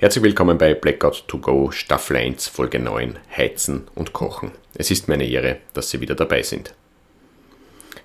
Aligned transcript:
Herzlich 0.00 0.24
willkommen 0.24 0.56
bei 0.56 0.72
Blackout 0.72 1.28
to 1.28 1.36
Go 1.36 1.70
Staffel 1.72 2.16
1 2.16 2.48
Folge 2.48 2.78
9 2.78 3.18
Heizen 3.36 3.86
und 3.94 4.14
Kochen. 4.14 4.52
Es 4.74 4.90
ist 4.90 5.08
meine 5.08 5.28
Ehre, 5.28 5.58
dass 5.74 5.90
Sie 5.90 6.00
wieder 6.00 6.14
dabei 6.14 6.42
sind. 6.42 6.74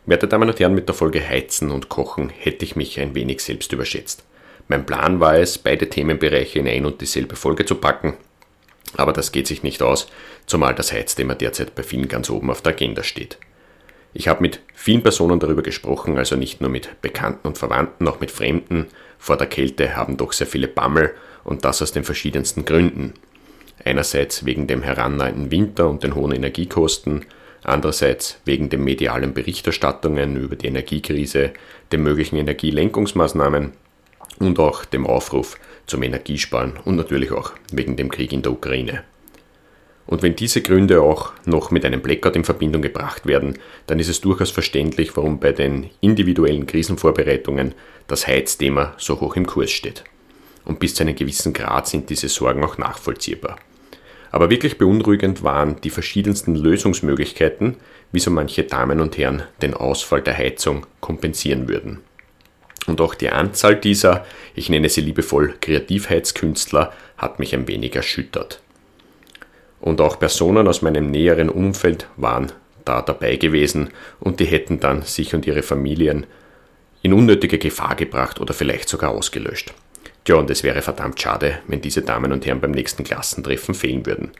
Werte 0.06 0.28
Damen 0.28 0.50
und 0.50 0.60
Herren, 0.60 0.76
mit 0.76 0.90
der 0.90 0.94
Folge 0.94 1.26
Heizen 1.26 1.72
und 1.72 1.88
Kochen 1.88 2.28
hätte 2.28 2.66
ich 2.66 2.76
mich 2.76 3.00
ein 3.00 3.16
wenig 3.16 3.40
selbst 3.40 3.72
überschätzt. 3.72 4.26
Mein 4.68 4.86
Plan 4.86 5.22
war 5.22 5.38
es, 5.38 5.58
beide 5.58 5.88
Themenbereiche 5.88 6.60
in 6.60 6.68
ein 6.68 6.86
und 6.86 7.00
dieselbe 7.00 7.38
Folge 7.38 7.64
zu 7.64 7.76
packen, 7.76 8.18
aber 8.98 9.14
das 9.14 9.32
geht 9.32 9.48
sich 9.48 9.64
nicht 9.64 9.82
aus, 9.82 10.08
zumal 10.48 10.76
das 10.76 10.92
Heizthema 10.92 11.34
derzeit 11.34 11.76
bei 11.76 11.84
vielen 11.84 12.10
ganz 12.10 12.30
oben 12.30 12.52
auf 12.52 12.62
der 12.62 12.74
Agenda 12.74 13.04
steht. 13.04 13.38
Ich 14.14 14.28
habe 14.28 14.42
mit 14.42 14.60
vielen 14.74 15.02
Personen 15.02 15.40
darüber 15.40 15.62
gesprochen, 15.62 16.18
also 16.18 16.36
nicht 16.36 16.60
nur 16.60 16.70
mit 16.70 17.02
Bekannten 17.02 17.48
und 17.48 17.58
Verwandten, 17.58 18.06
auch 18.08 18.20
mit 18.20 18.32
Fremden. 18.32 18.88
Vor 19.18 19.38
der 19.38 19.48
Kälte 19.48 19.96
haben 19.96 20.18
doch 20.18 20.34
sehr 20.34 20.48
viele 20.48 20.68
Bammel 20.68 21.14
und 21.46 21.64
das 21.64 21.82
aus 21.82 21.94
den 21.94 22.04
verschiedensten 22.04 22.66
Gründen. 22.66 23.14
Einerseits 23.86 24.46
wegen 24.46 24.68
dem 24.68 24.82
herannahenden 24.82 25.52
Winter 25.52 25.88
und 25.88 26.04
den 26.04 26.16
hohen 26.16 26.34
Energiekosten, 26.34 27.26
andererseits 27.64 28.42
wegen 28.46 28.70
den 28.70 28.84
medialen 28.84 29.34
Berichterstattungen 29.34 30.36
über 30.36 30.56
die 30.56 30.68
Energiekrise, 30.68 31.54
den 31.92 32.04
möglichen 32.04 32.36
Energielenkungsmaßnahmen 32.38 33.72
und 34.40 34.60
auch 34.60 34.84
dem 34.86 35.06
Aufruf 35.06 35.58
zum 35.86 36.04
Energiesparen 36.04 36.74
und 36.84 36.96
natürlich 36.96 37.32
auch 37.32 37.54
wegen 37.72 37.96
dem 37.96 38.10
Krieg 38.10 38.34
in 38.34 38.42
der 38.42 38.52
Ukraine. 38.52 39.04
Und 40.08 40.22
wenn 40.22 40.36
diese 40.36 40.62
Gründe 40.62 41.02
auch 41.02 41.34
noch 41.46 41.72
mit 41.72 41.84
einem 41.84 42.02
Blackout 42.02 42.36
in 42.36 42.44
Verbindung 42.44 42.82
gebracht 42.82 43.26
werden, 43.26 43.58
dann 43.88 44.00
ist 44.00 44.10
es 44.10 44.22
durchaus 44.22 44.52
verständlich, 44.52 45.16
warum 45.18 45.40
bei 45.40 45.52
den 45.52 45.90
individuellen 46.00 46.68
Krisenvorbereitungen 46.68 47.74
das 48.08 48.28
Heizthema 48.28 48.94
so 48.98 49.20
hoch 49.20 49.36
im 49.36 49.48
Kurs 49.48 49.72
steht 49.72 50.04
und 50.66 50.80
bis 50.80 50.96
zu 50.96 51.04
einem 51.04 51.16
gewissen 51.16 51.54
Grad 51.54 51.88
sind 51.88 52.10
diese 52.10 52.28
Sorgen 52.28 52.64
auch 52.64 52.78
nachvollziehbar. 52.78 53.58
Aber 54.32 54.50
wirklich 54.50 54.78
beunruhigend 54.78 55.44
waren 55.44 55.80
die 55.82 55.90
verschiedensten 55.90 56.56
Lösungsmöglichkeiten, 56.56 57.78
wie 58.12 58.20
so 58.20 58.32
manche 58.32 58.64
Damen 58.64 59.00
und 59.00 59.18
Herren 59.18 59.44
den 59.62 59.74
Ausfall 59.74 60.22
der 60.22 60.38
Heizung 60.38 60.86
kompensieren 61.00 61.70
würden. 61.70 62.02
Und 62.88 63.02
auch 63.02 63.16
die 63.16 63.30
Anzahl 63.30 63.76
dieser, 63.76 64.26
ich 64.54 64.70
nenne 64.70 64.90
sie 64.90 65.02
liebevoll 65.02 65.56
Kreativheitskünstler, 65.62 66.94
hat 67.18 67.40
mich 67.40 67.56
ein 67.56 67.68
wenig 67.68 67.96
erschüttert. 67.96 68.62
Und 69.80 70.02
auch 70.02 70.20
Personen 70.20 70.68
aus 70.68 70.82
meinem 70.82 71.12
näheren 71.12 71.50
Umfeld 71.50 72.08
waren 72.18 72.52
da 72.84 73.02
dabei 73.02 73.38
gewesen 73.38 73.90
und 74.20 74.40
die 74.40 74.46
hätten 74.46 74.80
dann 74.80 75.02
sich 75.02 75.34
und 75.34 75.46
ihre 75.48 75.64
Familien 75.64 76.26
in 77.02 77.14
unnötige 77.14 77.58
Gefahr 77.58 77.96
gebracht 77.96 78.40
oder 78.40 78.54
vielleicht 78.54 78.90
sogar 78.90 79.12
ausgelöscht. 79.12 79.74
Tja, 80.26 80.38
und 80.38 80.50
es 80.50 80.64
wäre 80.64 80.82
verdammt 80.82 81.22
schade, 81.22 81.60
wenn 81.68 81.82
diese 81.82 82.02
Damen 82.02 82.32
und 82.32 82.46
Herren 82.48 82.60
beim 82.60 82.72
nächsten 82.72 83.04
Klassentreffen 83.04 83.76
fehlen 83.76 84.08
würden. 84.08 84.32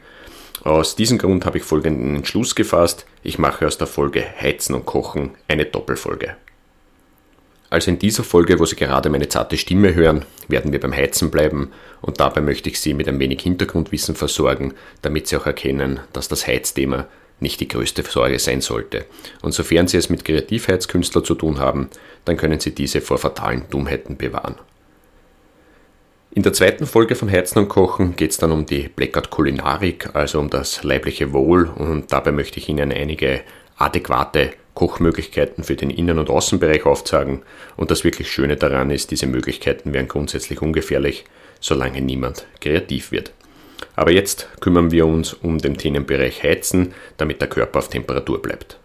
Aus 0.64 0.96
diesem 0.96 1.16
Grund 1.16 1.46
habe 1.46 1.58
ich 1.58 1.64
folgenden 1.64 2.16
Entschluss 2.16 2.56
gefasst. 2.56 3.06
Ich 3.22 3.38
mache 3.38 3.68
aus 3.68 3.78
der 3.78 3.86
Folge 3.86 4.24
Heizen 4.40 4.74
und 4.74 4.84
Kochen 4.84 5.30
eine 5.46 5.64
Doppelfolge. 5.64 6.36
Also 7.70 7.92
in 7.92 8.00
dieser 8.00 8.24
Folge, 8.24 8.58
wo 8.58 8.64
Sie 8.64 8.74
gerade 8.74 9.10
meine 9.10 9.28
zarte 9.28 9.56
Stimme 9.56 9.94
hören, 9.94 10.24
werden 10.48 10.72
wir 10.72 10.80
beim 10.80 10.94
Heizen 10.94 11.30
bleiben 11.30 11.70
und 12.00 12.18
dabei 12.18 12.40
möchte 12.40 12.68
ich 12.68 12.80
Sie 12.80 12.94
mit 12.94 13.06
ein 13.06 13.20
wenig 13.20 13.42
Hintergrundwissen 13.42 14.16
versorgen, 14.16 14.74
damit 15.02 15.28
Sie 15.28 15.36
auch 15.36 15.46
erkennen, 15.46 16.00
dass 16.12 16.26
das 16.26 16.48
Heizthema 16.48 17.06
nicht 17.38 17.60
die 17.60 17.68
größte 17.68 18.02
Sorge 18.02 18.40
sein 18.40 18.60
sollte. 18.60 19.04
Und 19.42 19.52
sofern 19.52 19.86
Sie 19.86 19.98
es 19.98 20.10
mit 20.10 20.24
Kreativheizkünstler 20.24 21.22
zu 21.22 21.36
tun 21.36 21.60
haben, 21.60 21.90
dann 22.24 22.36
können 22.36 22.58
Sie 22.58 22.74
diese 22.74 23.00
vor 23.00 23.18
fatalen 23.18 23.64
Dummheiten 23.70 24.16
bewahren. 24.16 24.56
In 26.36 26.42
der 26.42 26.52
zweiten 26.52 26.86
Folge 26.86 27.14
von 27.14 27.28
Herzen 27.28 27.60
und 27.60 27.68
Kochen 27.68 28.14
geht 28.14 28.32
es 28.32 28.36
dann 28.36 28.52
um 28.52 28.66
die 28.66 28.88
Blackout 28.88 29.30
Kulinarik, 29.30 30.14
also 30.14 30.38
um 30.38 30.50
das 30.50 30.84
leibliche 30.84 31.32
Wohl 31.32 31.64
und 31.64 32.12
dabei 32.12 32.30
möchte 32.30 32.58
ich 32.58 32.68
Ihnen 32.68 32.92
einige 32.92 33.40
adäquate 33.78 34.50
Kochmöglichkeiten 34.74 35.64
für 35.64 35.76
den 35.76 35.88
Innen- 35.88 36.18
und 36.18 36.28
Außenbereich 36.28 36.84
aufzeigen 36.84 37.40
und 37.78 37.90
das 37.90 38.04
wirklich 38.04 38.30
Schöne 38.30 38.56
daran 38.56 38.90
ist, 38.90 39.12
diese 39.12 39.26
Möglichkeiten 39.26 39.94
wären 39.94 40.08
grundsätzlich 40.08 40.60
ungefährlich, 40.60 41.24
solange 41.60 42.02
niemand 42.02 42.46
kreativ 42.60 43.12
wird. 43.12 43.32
Aber 43.94 44.12
jetzt 44.12 44.50
kümmern 44.60 44.90
wir 44.90 45.06
uns 45.06 45.32
um 45.32 45.56
den 45.56 45.78
Themenbereich 45.78 46.42
Heizen, 46.42 46.92
damit 47.16 47.40
der 47.40 47.48
Körper 47.48 47.78
auf 47.78 47.88
Temperatur 47.88 48.42
bleibt. 48.42 48.78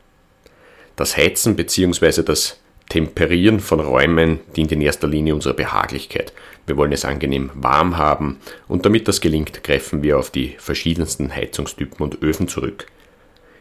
Das 0.96 1.18
Heizen 1.18 1.58
bzw. 1.58 2.24
das 2.24 2.62
Temperieren 2.92 3.62
von 3.62 3.80
Räumen 3.80 4.42
dient 4.58 4.74
in 4.74 4.82
erster 4.82 5.08
Linie 5.08 5.34
unserer 5.34 5.54
Behaglichkeit. 5.54 6.34
Wir 6.68 6.76
wollen 6.76 6.92
es 6.92 7.06
angenehm 7.06 7.50
warm 7.54 7.98
haben 7.98 8.36
und 8.68 8.86
damit 8.86 9.08
das 9.08 9.22
gelingt, 9.22 9.64
greifen 9.64 10.04
wir 10.04 10.20
auf 10.20 10.30
die 10.30 10.56
verschiedensten 10.58 11.34
Heizungstypen 11.34 12.04
und 12.04 12.22
Öfen 12.22 12.50
zurück. 12.50 12.88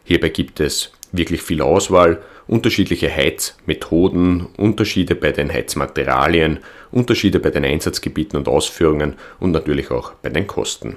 Hierbei 0.03 0.31
gibt 0.31 0.59
es 0.59 0.91
wirklich 1.13 1.43
viel 1.43 1.63
Auswahl, 1.63 2.21
unterschiedliche 2.49 3.09
Heizmethoden, 3.09 4.47
Unterschiede 4.57 5.15
bei 5.15 5.31
den 5.31 5.53
Heizmaterialien, 5.53 6.59
Unterschiede 6.91 7.39
bei 7.39 7.51
den 7.51 7.65
Einsatzgebieten 7.65 8.37
und 8.37 8.49
Ausführungen 8.49 9.15
und 9.39 9.53
natürlich 9.53 9.93
auch 9.93 10.15
bei 10.15 10.31
den 10.31 10.49
Kosten. 10.49 10.97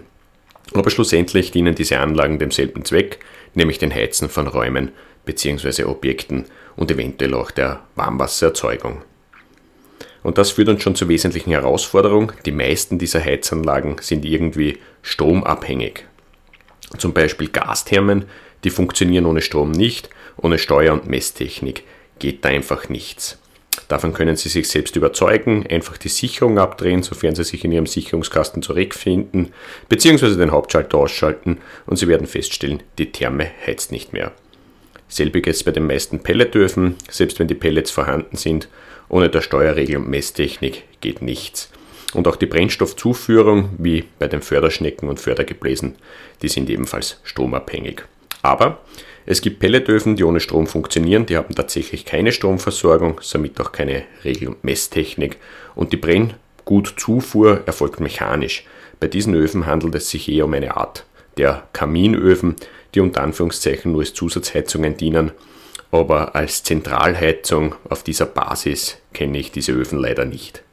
Aber 0.73 0.89
schlussendlich 0.89 1.51
dienen 1.51 1.75
diese 1.75 1.99
Anlagen 1.99 2.39
demselben 2.39 2.83
Zweck, 2.83 3.19
nämlich 3.53 3.77
den 3.77 3.93
Heizen 3.93 4.27
von 4.27 4.47
Räumen 4.47 4.91
bzw. 5.25 5.83
Objekten 5.83 6.45
und 6.75 6.91
eventuell 6.91 7.33
auch 7.33 7.51
der 7.51 7.81
Warmwassererzeugung. 7.95 9.03
Und 10.23 10.37
das 10.37 10.51
führt 10.51 10.69
uns 10.69 10.81
schon 10.81 10.95
zur 10.95 11.09
wesentlichen 11.09 11.51
Herausforderung. 11.51 12.31
Die 12.45 12.51
meisten 12.51 12.97
dieser 12.97 13.23
Heizanlagen 13.23 13.97
sind 14.01 14.23
irgendwie 14.25 14.79
stromabhängig. 15.01 16.05
Zum 16.97 17.13
Beispiel 17.13 17.49
Gasthermen, 17.49 18.25
die 18.63 18.69
funktionieren 18.69 19.25
ohne 19.25 19.41
Strom 19.41 19.71
nicht, 19.71 20.09
ohne 20.37 20.57
Steuer- 20.57 20.93
und 20.93 21.07
Messtechnik 21.07 21.83
geht 22.19 22.45
da 22.45 22.49
einfach 22.49 22.89
nichts. 22.89 23.37
Davon 23.87 24.13
können 24.13 24.35
Sie 24.35 24.49
sich 24.49 24.69
selbst 24.69 24.95
überzeugen, 24.95 25.65
einfach 25.67 25.97
die 25.97 26.09
Sicherung 26.09 26.59
abdrehen, 26.59 27.03
sofern 27.03 27.35
Sie 27.35 27.43
sich 27.43 27.65
in 27.65 27.71
Ihrem 27.71 27.87
Sicherungskasten 27.87 28.61
zurechtfinden, 28.61 29.51
beziehungsweise 29.89 30.37
den 30.37 30.51
Hauptschalter 30.51 30.97
ausschalten 30.97 31.57
und 31.85 31.97
Sie 31.97 32.07
werden 32.07 32.27
feststellen, 32.27 32.83
die 32.97 33.11
Therme 33.11 33.49
heizt 33.65 33.91
nicht 33.91 34.13
mehr. 34.13 34.31
Selbiges 35.15 35.63
bei 35.63 35.71
den 35.71 35.87
meisten 35.87 36.19
Pelletöfen, 36.19 36.95
selbst 37.09 37.39
wenn 37.39 37.47
die 37.47 37.55
Pellets 37.55 37.91
vorhanden 37.91 38.37
sind. 38.37 38.67
Ohne 39.09 39.29
der 39.29 39.41
Steuerregel 39.41 39.97
und 39.97 40.09
Messtechnik 40.09 40.83
geht 41.01 41.21
nichts. 41.21 41.69
Und 42.13 42.27
auch 42.27 42.35
die 42.35 42.45
Brennstoffzuführung, 42.45 43.69
wie 43.77 44.05
bei 44.19 44.27
den 44.27 44.41
Förderschnecken 44.41 45.09
und 45.09 45.19
Fördergebläsen, 45.19 45.95
die 46.41 46.47
sind 46.47 46.69
ebenfalls 46.69 47.19
stromabhängig. 47.23 48.03
Aber 48.41 48.79
es 49.25 49.41
gibt 49.41 49.59
Pelletöfen, 49.59 50.15
die 50.15 50.23
ohne 50.23 50.39
Strom 50.39 50.67
funktionieren, 50.67 51.25
die 51.25 51.37
haben 51.37 51.55
tatsächlich 51.55 52.05
keine 52.05 52.31
Stromversorgung, 52.31 53.19
somit 53.21 53.59
auch 53.61 53.71
keine 53.71 54.03
Regel- 54.23 54.49
und 54.49 54.63
Messtechnik. 54.63 55.37
Und 55.75 55.93
die 55.93 55.97
Brenngutzufuhr 55.97 57.61
erfolgt 57.65 57.99
mechanisch. 57.99 58.65
Bei 58.99 59.07
diesen 59.07 59.33
Öfen 59.33 59.65
handelt 59.65 59.95
es 59.95 60.09
sich 60.09 60.29
eher 60.29 60.45
um 60.45 60.53
eine 60.53 60.75
Art 60.75 61.05
der 61.37 61.67
Kaminöfen, 61.73 62.55
die 62.93 62.99
unter 62.99 63.21
Anführungszeichen 63.21 63.91
nur 63.91 64.01
als 64.01 64.13
Zusatzheizungen 64.13 64.97
dienen. 64.97 65.31
Aber 65.91 66.35
als 66.35 66.63
Zentralheizung 66.63 67.75
auf 67.87 68.03
dieser 68.03 68.25
Basis 68.25 68.97
kenne 69.13 69.37
ich 69.37 69.51
diese 69.51 69.73
Öfen 69.73 69.99
leider 69.99 70.25
nicht. 70.25 70.63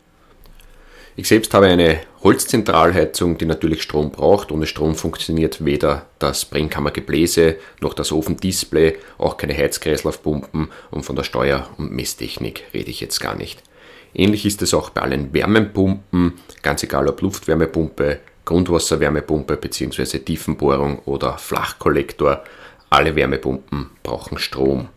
Ich 1.17 1.28
selbst 1.28 1.52
habe 1.52 1.67
eine 1.67 2.00
Holzzentralheizung, 2.22 3.37
die 3.37 3.44
natürlich 3.44 3.82
Strom 3.82 4.11
braucht. 4.11 4.52
Ohne 4.52 4.67
Strom 4.67 4.94
funktioniert 4.94 5.62
weder 5.64 6.06
das 6.19 6.46
Brennkammergebläse 6.46 7.56
noch 7.81 7.93
das 7.93 8.12
Ofendisplay, 8.12 8.96
auch 9.19 9.37
keine 9.37 9.55
Heizkreislaufpumpen 9.55 10.70
und 10.90 11.02
von 11.02 11.17
der 11.17 11.25
Steuer- 11.25 11.69
und 11.76 11.93
Messtechnik 11.93 12.64
rede 12.72 12.90
ich 12.90 13.00
jetzt 13.00 13.20
gar 13.20 13.34
nicht. 13.34 13.62
Ähnlich 14.14 14.46
ist 14.46 14.62
es 14.62 14.72
auch 14.72 14.90
bei 14.90 15.02
allen 15.02 15.32
Wärmepumpen, 15.34 16.34
ganz 16.62 16.82
egal 16.82 17.06
ob 17.08 17.20
Luftwärmepumpe, 17.20 18.20
Grundwasserwärmepumpe 18.50 19.56
bzw. 19.56 20.19
Tiefenbohrung 20.19 20.99
oder 21.05 21.38
Flachkollektor. 21.38 22.43
Alle 22.91 23.14
Wärmepumpen 23.14 23.91
brauchen 24.02 24.38
Strom. 24.38 24.88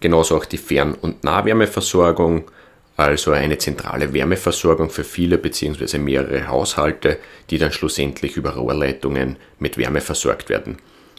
Genauso 0.00 0.38
auch 0.38 0.46
die 0.46 0.56
Fern- 0.56 0.94
und 0.94 1.22
Nahwärmeversorgung, 1.22 2.50
also 2.96 3.32
eine 3.32 3.58
zentrale 3.58 4.14
Wärmeversorgung 4.14 4.88
für 4.88 5.04
viele 5.04 5.36
bzw. 5.36 5.98
mehrere 5.98 6.48
Haushalte, 6.48 7.18
die 7.50 7.58
dann 7.58 7.72
schlussendlich 7.72 8.38
über 8.38 8.54
Rohrleitungen 8.54 9.36
mit 9.58 9.76
Wärme 9.76 10.00
versorgt 10.00 10.48
werden. 10.48 10.78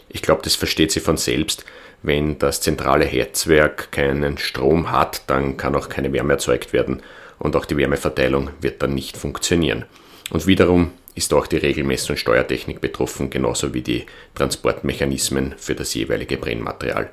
Ich 0.10 0.24
glaube, 0.24 0.42
das 0.44 0.56
versteht 0.56 0.92
sie 0.92 1.02
von 1.02 1.18
selbst. 1.18 1.66
Wenn 2.02 2.40
das 2.40 2.62
zentrale 2.62 3.06
Herzwerk 3.06 3.92
keinen 3.92 4.40
Strom 4.40 4.92
hat, 4.92 5.22
dann 5.28 5.56
kann 5.58 5.76
auch 5.76 5.88
keine 5.88 6.12
Wärme 6.14 6.34
erzeugt 6.34 6.74
werden 6.74 7.04
und 7.38 7.56
auch 7.56 7.66
die 7.66 7.78
Wärmeverteilung 7.78 8.50
wird 8.60 8.82
dann 8.82 8.96
nicht 8.96 9.18
funktionieren. 9.18 9.86
Und 10.32 10.48
wiederum 10.48 10.92
ist 11.16 11.34
auch 11.34 11.48
die 11.48 11.58
Regelmess- 11.58 12.10
und 12.10 12.18
Steuertechnik 12.18 12.82
betroffen, 12.82 13.30
genauso 13.30 13.74
wie 13.74 13.82
die 13.82 14.06
Transportmechanismen 14.36 15.56
für 15.58 15.76
das 15.76 15.94
jeweilige 15.94 16.38
Brennmaterial. 16.38 17.10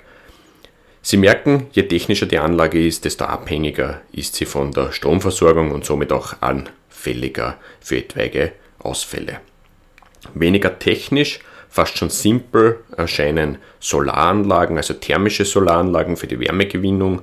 Sie 1.02 1.16
merken, 1.16 1.68
je 1.72 1.84
technischer 1.84 2.26
die 2.26 2.38
Anlage 2.38 2.84
ist, 2.84 3.04
desto 3.04 3.26
abhängiger 3.26 4.02
ist 4.10 4.34
sie 4.34 4.44
von 4.44 4.72
der 4.72 4.90
Stromversorgung 4.90 5.70
und 5.70 5.84
somit 5.84 6.12
auch 6.12 6.34
anfälliger 6.40 7.58
für 7.80 7.98
etwaige 7.98 8.52
Ausfälle. 8.80 9.40
Weniger 10.34 10.78
technisch, 10.80 11.38
fast 11.68 11.96
schon 11.96 12.10
simpel 12.10 12.80
erscheinen 12.96 13.58
Solaranlagen, 13.78 14.76
also 14.76 14.94
thermische 14.94 15.44
Solaranlagen 15.44 16.16
für 16.16 16.26
die 16.26 16.40
Wärmegewinnung. 16.40 17.22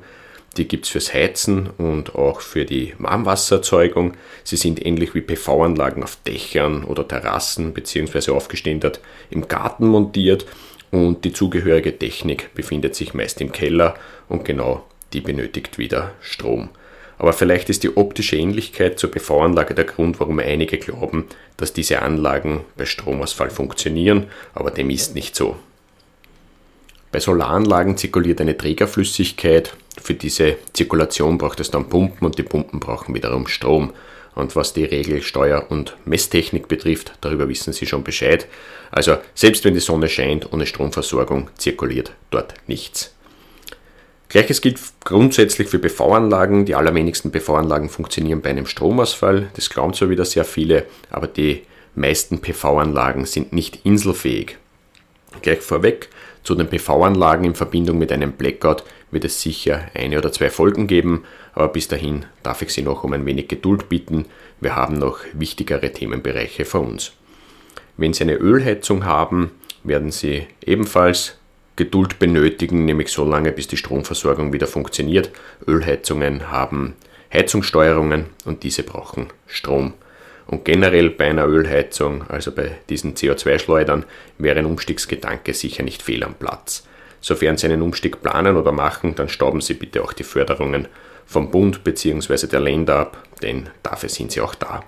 Die 0.57 0.67
gibt 0.67 0.85
es 0.85 0.91
fürs 0.91 1.13
Heizen 1.13 1.69
und 1.77 2.15
auch 2.15 2.41
für 2.41 2.65
die 2.65 2.93
Warmwassererzeugung. 2.99 4.13
Sie 4.43 4.55
sind 4.55 4.85
ähnlich 4.85 5.15
wie 5.15 5.21
PV-Anlagen 5.21 6.03
auf 6.03 6.17
Dächern 6.27 6.83
oder 6.83 7.07
Terrassen 7.07 7.73
bzw. 7.73 8.31
aufgeständert 8.31 8.99
im 9.31 9.47
Garten 9.47 9.87
montiert 9.87 10.45
und 10.91 11.25
die 11.25 11.33
zugehörige 11.33 11.97
Technik 11.97 12.53
befindet 12.53 12.93
sich 12.93 13.15
meist 13.15 13.41
im 13.41 13.51
Keller 13.51 13.95
und 14.29 14.45
genau 14.45 14.85
die 15.13 15.21
benötigt 15.21 15.79
wieder 15.79 16.13
Strom. 16.21 16.69
Aber 17.17 17.33
vielleicht 17.33 17.69
ist 17.69 17.83
die 17.83 17.95
optische 17.97 18.35
Ähnlichkeit 18.35 18.99
zur 18.99 19.09
PV-Anlage 19.09 19.73
der 19.73 19.85
Grund, 19.85 20.19
warum 20.19 20.39
einige 20.39 20.77
glauben, 20.77 21.25
dass 21.57 21.73
diese 21.73 22.01
Anlagen 22.01 22.61
bei 22.75 22.85
Stromausfall 22.85 23.49
funktionieren, 23.49 24.27
aber 24.53 24.71
dem 24.71 24.89
ist 24.89 25.15
nicht 25.15 25.35
so. 25.35 25.55
Bei 27.11 27.19
Solaranlagen 27.19 27.95
zirkuliert 27.95 28.41
eine 28.41 28.57
Trägerflüssigkeit. 28.57 29.75
Für 30.01 30.13
diese 30.13 30.57
Zirkulation 30.73 31.37
braucht 31.37 31.59
es 31.59 31.71
dann 31.71 31.89
Pumpen 31.89 32.25
und 32.25 32.37
die 32.37 32.43
Pumpen 32.43 32.79
brauchen 32.79 33.13
wiederum 33.13 33.47
Strom. 33.47 33.93
Und 34.35 34.55
was 34.55 34.73
die 34.73 34.85
Regel 34.85 35.21
Steuer- 35.21 35.67
und 35.69 35.95
Messtechnik 36.05 36.67
betrifft, 36.67 37.13
darüber 37.21 37.47
wissen 37.47 37.71
Sie 37.71 37.85
schon 37.85 38.03
Bescheid. 38.03 38.47
Also 38.89 39.17
selbst 39.35 39.63
wenn 39.63 39.75
die 39.75 39.79
Sonne 39.79 40.09
scheint, 40.09 40.51
ohne 40.51 40.65
Stromversorgung 40.65 41.49
zirkuliert 41.57 42.13
dort 42.31 42.55
nichts. 42.65 43.13
Gleiches 44.29 44.61
gilt 44.61 44.79
grundsätzlich 45.03 45.67
für 45.67 45.77
PV-Anlagen. 45.77 46.65
Die 46.65 46.73
allerwenigsten 46.73 47.31
PV-Anlagen 47.31 47.89
funktionieren 47.89 48.41
bei 48.41 48.49
einem 48.49 48.65
Stromausfall. 48.65 49.51
Das 49.53 49.69
glauben 49.69 49.93
zwar 49.93 50.09
wieder 50.09 50.25
sehr 50.25 50.45
viele, 50.45 50.87
aber 51.11 51.27
die 51.27 51.61
meisten 51.93 52.41
PV-Anlagen 52.41 53.25
sind 53.25 53.53
nicht 53.53 53.85
inselfähig. 53.85 54.57
Gleich 55.43 55.61
vorweg, 55.61 56.09
zu 56.43 56.55
den 56.55 56.67
PV-Anlagen 56.67 57.45
in 57.45 57.53
Verbindung 57.53 57.99
mit 57.99 58.11
einem 58.11 58.31
Blackout 58.31 58.83
wird 59.13 59.25
es 59.25 59.41
sicher 59.41 59.85
eine 59.93 60.17
oder 60.17 60.31
zwei 60.31 60.49
Folgen 60.49 60.87
geben, 60.87 61.23
aber 61.53 61.69
bis 61.69 61.87
dahin 61.87 62.25
darf 62.41 62.61
ich 62.61 62.71
Sie 62.71 62.81
noch 62.81 63.03
um 63.03 63.13
ein 63.13 63.25
wenig 63.25 63.47
Geduld 63.47 63.89
bitten. 63.89 64.25
Wir 64.59 64.75
haben 64.75 64.97
noch 64.97 65.19
wichtigere 65.33 65.91
Themenbereiche 65.91 66.65
vor 66.65 66.81
uns. 66.81 67.13
Wenn 67.97 68.13
Sie 68.13 68.23
eine 68.23 68.35
Ölheizung 68.35 69.05
haben, 69.05 69.51
werden 69.83 70.11
Sie 70.11 70.47
ebenfalls 70.65 71.37
Geduld 71.75 72.19
benötigen, 72.19 72.85
nämlich 72.85 73.09
so 73.09 73.25
lange, 73.25 73.51
bis 73.51 73.67
die 73.67 73.77
Stromversorgung 73.77 74.53
wieder 74.53 74.67
funktioniert. 74.67 75.31
Ölheizungen 75.67 76.51
haben 76.51 76.95
Heizungssteuerungen 77.33 78.25
und 78.45 78.63
diese 78.63 78.83
brauchen 78.83 79.27
Strom. 79.47 79.93
Und 80.45 80.65
generell 80.65 81.09
bei 81.09 81.29
einer 81.29 81.47
Ölheizung, 81.47 82.29
also 82.29 82.51
bei 82.51 82.77
diesen 82.89 83.15
CO2-Schleudern, 83.15 84.05
wäre 84.37 84.59
ein 84.59 84.65
Umstiegsgedanke 84.65 85.53
sicher 85.53 85.83
nicht 85.83 86.03
fehl 86.03 86.23
am 86.23 86.35
Platz. 86.35 86.83
Sofern 87.23 87.55
Sie 87.55 87.67
einen 87.67 87.81
Umstieg 87.81 88.21
planen 88.21 88.57
oder 88.57 88.73
machen, 88.73 89.15
dann 89.15 89.29
stauben 89.29 89.61
Sie 89.61 89.75
bitte 89.75 90.03
auch 90.03 90.11
die 90.11 90.25
Förderungen 90.25 90.89
vom 91.25 91.51
Bund 91.51 91.85
bzw. 91.85 92.47
der 92.47 92.59
Länder 92.59 92.97
ab, 92.97 93.17
denn 93.41 93.69
dafür 93.81 94.09
sind 94.09 94.33
sie 94.33 94.41
auch 94.41 94.55
da. 94.55 94.83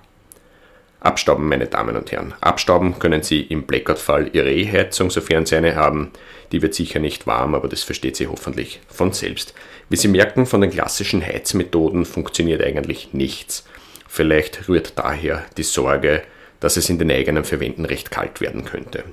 Abstauben, 1.00 1.48
meine 1.48 1.66
Damen 1.66 1.96
und 1.96 2.12
Herren. 2.12 2.34
Abstauben 2.42 2.98
können 2.98 3.22
Sie 3.22 3.40
im 3.40 3.62
Blackout-Fall 3.62 4.30
Ihre 4.34 4.52
E-Heizung, 4.52 5.10
sofern 5.10 5.46
Sie 5.46 5.56
eine 5.56 5.76
haben. 5.76 6.10
Die 6.52 6.60
wird 6.60 6.74
sicher 6.74 6.98
nicht 6.98 7.26
warm, 7.26 7.54
aber 7.54 7.68
das 7.68 7.82
versteht 7.82 8.16
sie 8.16 8.26
hoffentlich 8.26 8.80
von 8.88 9.12
selbst. 9.12 9.54
Wie 9.88 9.96
Sie 9.96 10.08
merken, 10.08 10.44
von 10.44 10.60
den 10.60 10.70
klassischen 10.70 11.24
Heizmethoden 11.24 12.04
funktioniert 12.04 12.62
eigentlich 12.62 13.14
nichts. 13.14 13.66
Vielleicht 14.06 14.68
rührt 14.68 14.98
daher 14.98 15.42
die 15.56 15.62
Sorge, 15.62 16.22
dass 16.60 16.76
es 16.76 16.90
in 16.90 16.98
den 16.98 17.10
eigenen 17.10 17.44
Verwänden 17.44 17.86
recht 17.86 18.10
kalt 18.10 18.42
werden 18.42 18.66
könnte. 18.66 19.04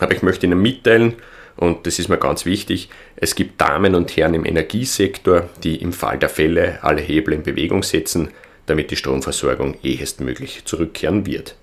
Aber 0.00 0.12
ich 0.12 0.22
möchte 0.22 0.46
Ihnen 0.46 0.60
mitteilen, 0.60 1.14
und 1.60 1.86
das 1.86 1.98
ist 1.98 2.08
mir 2.08 2.16
ganz 2.16 2.46
wichtig, 2.46 2.88
es 3.16 3.34
gibt 3.34 3.60
Damen 3.60 3.94
und 3.94 4.16
Herren 4.16 4.32
im 4.32 4.46
Energiesektor, 4.46 5.50
die 5.62 5.76
im 5.76 5.92
Fall 5.92 6.18
der 6.18 6.30
Fälle 6.30 6.78
alle 6.82 7.02
Hebel 7.02 7.34
in 7.34 7.42
Bewegung 7.42 7.82
setzen, 7.82 8.30
damit 8.64 8.90
die 8.90 8.96
Stromversorgung 8.96 9.76
ehestmöglich 9.82 10.64
zurückkehren 10.64 11.26
wird. 11.26 11.56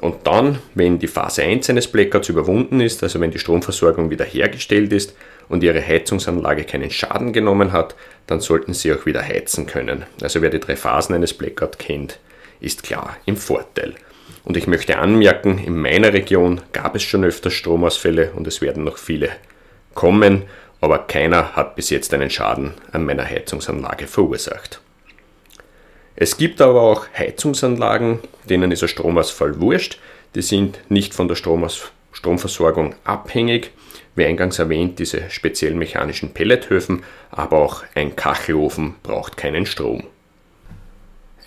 Und 0.00 0.26
dann, 0.26 0.58
wenn 0.74 0.98
die 0.98 1.06
Phase 1.06 1.42
1 1.42 1.68
eines 1.68 1.86
Blackouts 1.86 2.30
überwunden 2.30 2.80
ist, 2.80 3.02
also 3.02 3.20
wenn 3.20 3.30
die 3.30 3.38
Stromversorgung 3.38 4.08
wiederhergestellt 4.08 4.90
ist 4.92 5.14
und 5.50 5.62
Ihre 5.62 5.86
Heizungsanlage 5.86 6.64
keinen 6.64 6.90
Schaden 6.90 7.34
genommen 7.34 7.72
hat, 7.72 7.94
dann 8.26 8.40
sollten 8.40 8.72
Sie 8.72 8.90
auch 8.90 9.04
wieder 9.04 9.22
heizen 9.22 9.66
können. 9.66 10.04
Also 10.22 10.40
wer 10.40 10.48
die 10.48 10.60
drei 10.60 10.76
Phasen 10.76 11.14
eines 11.14 11.34
Blackouts 11.34 11.76
kennt, 11.76 12.18
ist 12.60 12.82
klar 12.82 13.18
im 13.26 13.36
Vorteil. 13.36 13.96
Und 14.44 14.56
ich 14.56 14.66
möchte 14.66 14.98
anmerken, 14.98 15.58
in 15.58 15.76
meiner 15.76 16.12
Region 16.12 16.60
gab 16.72 16.94
es 16.96 17.02
schon 17.02 17.24
öfter 17.24 17.50
Stromausfälle 17.50 18.32
und 18.36 18.46
es 18.46 18.60
werden 18.60 18.84
noch 18.84 18.98
viele 18.98 19.30
kommen, 19.94 20.42
aber 20.80 20.98
keiner 20.98 21.56
hat 21.56 21.76
bis 21.76 21.90
jetzt 21.90 22.12
einen 22.12 22.30
Schaden 22.30 22.74
an 22.92 23.06
meiner 23.06 23.24
Heizungsanlage 23.24 24.06
verursacht. 24.06 24.80
Es 26.16 26.36
gibt 26.36 26.60
aber 26.60 26.82
auch 26.82 27.06
Heizungsanlagen, 27.16 28.20
denen 28.48 28.70
ist 28.70 28.82
ein 28.82 28.88
Stromausfall 28.88 29.60
wurscht. 29.60 29.98
Die 30.34 30.42
sind 30.42 30.78
nicht 30.88 31.14
von 31.14 31.26
der 31.26 31.34
Stromaus 31.34 31.90
Stromversorgung 32.12 32.94
abhängig. 33.04 33.72
Wie 34.14 34.24
eingangs 34.24 34.60
erwähnt, 34.60 35.00
diese 35.00 35.28
speziell 35.30 35.74
mechanischen 35.74 36.32
Pellethöfen, 36.32 37.02
aber 37.30 37.58
auch 37.58 37.82
ein 37.94 38.14
Kachelofen 38.14 38.94
braucht 39.02 39.36
keinen 39.36 39.66
Strom. 39.66 40.04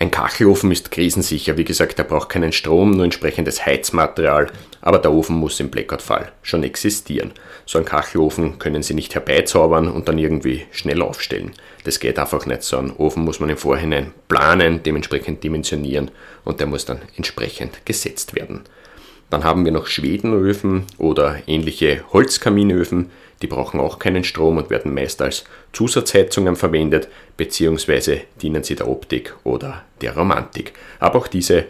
Ein 0.00 0.12
Kachelofen 0.12 0.70
ist 0.70 0.92
krisensicher, 0.92 1.56
wie 1.56 1.64
gesagt, 1.64 1.98
er 1.98 2.04
braucht 2.04 2.28
keinen 2.28 2.52
Strom, 2.52 2.92
nur 2.92 3.02
entsprechendes 3.04 3.66
Heizmaterial, 3.66 4.46
aber 4.80 5.00
der 5.00 5.12
Ofen 5.12 5.34
muss 5.34 5.58
im 5.58 5.70
Blackout-Fall 5.70 6.30
schon 6.42 6.62
existieren. 6.62 7.32
So 7.66 7.78
einen 7.78 7.84
Kachelofen 7.84 8.60
können 8.60 8.84
Sie 8.84 8.94
nicht 8.94 9.16
herbeizaubern 9.16 9.88
und 9.88 10.06
dann 10.06 10.18
irgendwie 10.18 10.66
schnell 10.70 11.02
aufstellen. 11.02 11.50
Das 11.82 11.98
geht 11.98 12.16
einfach 12.20 12.46
nicht. 12.46 12.62
So 12.62 12.78
einen 12.78 12.92
Ofen 12.92 13.24
muss 13.24 13.40
man 13.40 13.50
im 13.50 13.56
Vorhinein 13.56 14.12
planen, 14.28 14.84
dementsprechend 14.84 15.42
dimensionieren 15.42 16.12
und 16.44 16.60
der 16.60 16.68
muss 16.68 16.84
dann 16.84 17.02
entsprechend 17.16 17.84
gesetzt 17.84 18.36
werden. 18.36 18.62
Dann 19.30 19.44
haben 19.44 19.64
wir 19.64 19.72
noch 19.72 19.86
Schwedenöfen 19.86 20.84
oder 20.96 21.38
ähnliche 21.46 22.02
Holzkaminöfen, 22.12 23.10
die 23.42 23.46
brauchen 23.46 23.78
auch 23.78 23.98
keinen 23.98 24.24
Strom 24.24 24.56
und 24.56 24.70
werden 24.70 24.92
meist 24.94 25.22
als 25.22 25.44
Zusatzheizungen 25.72 26.56
verwendet, 26.56 27.08
beziehungsweise 27.36 28.22
dienen 28.42 28.64
sie 28.64 28.74
der 28.74 28.88
Optik 28.88 29.34
oder 29.44 29.84
der 30.00 30.16
Romantik. 30.16 30.72
Aber 30.98 31.18
auch 31.18 31.28
diese 31.28 31.66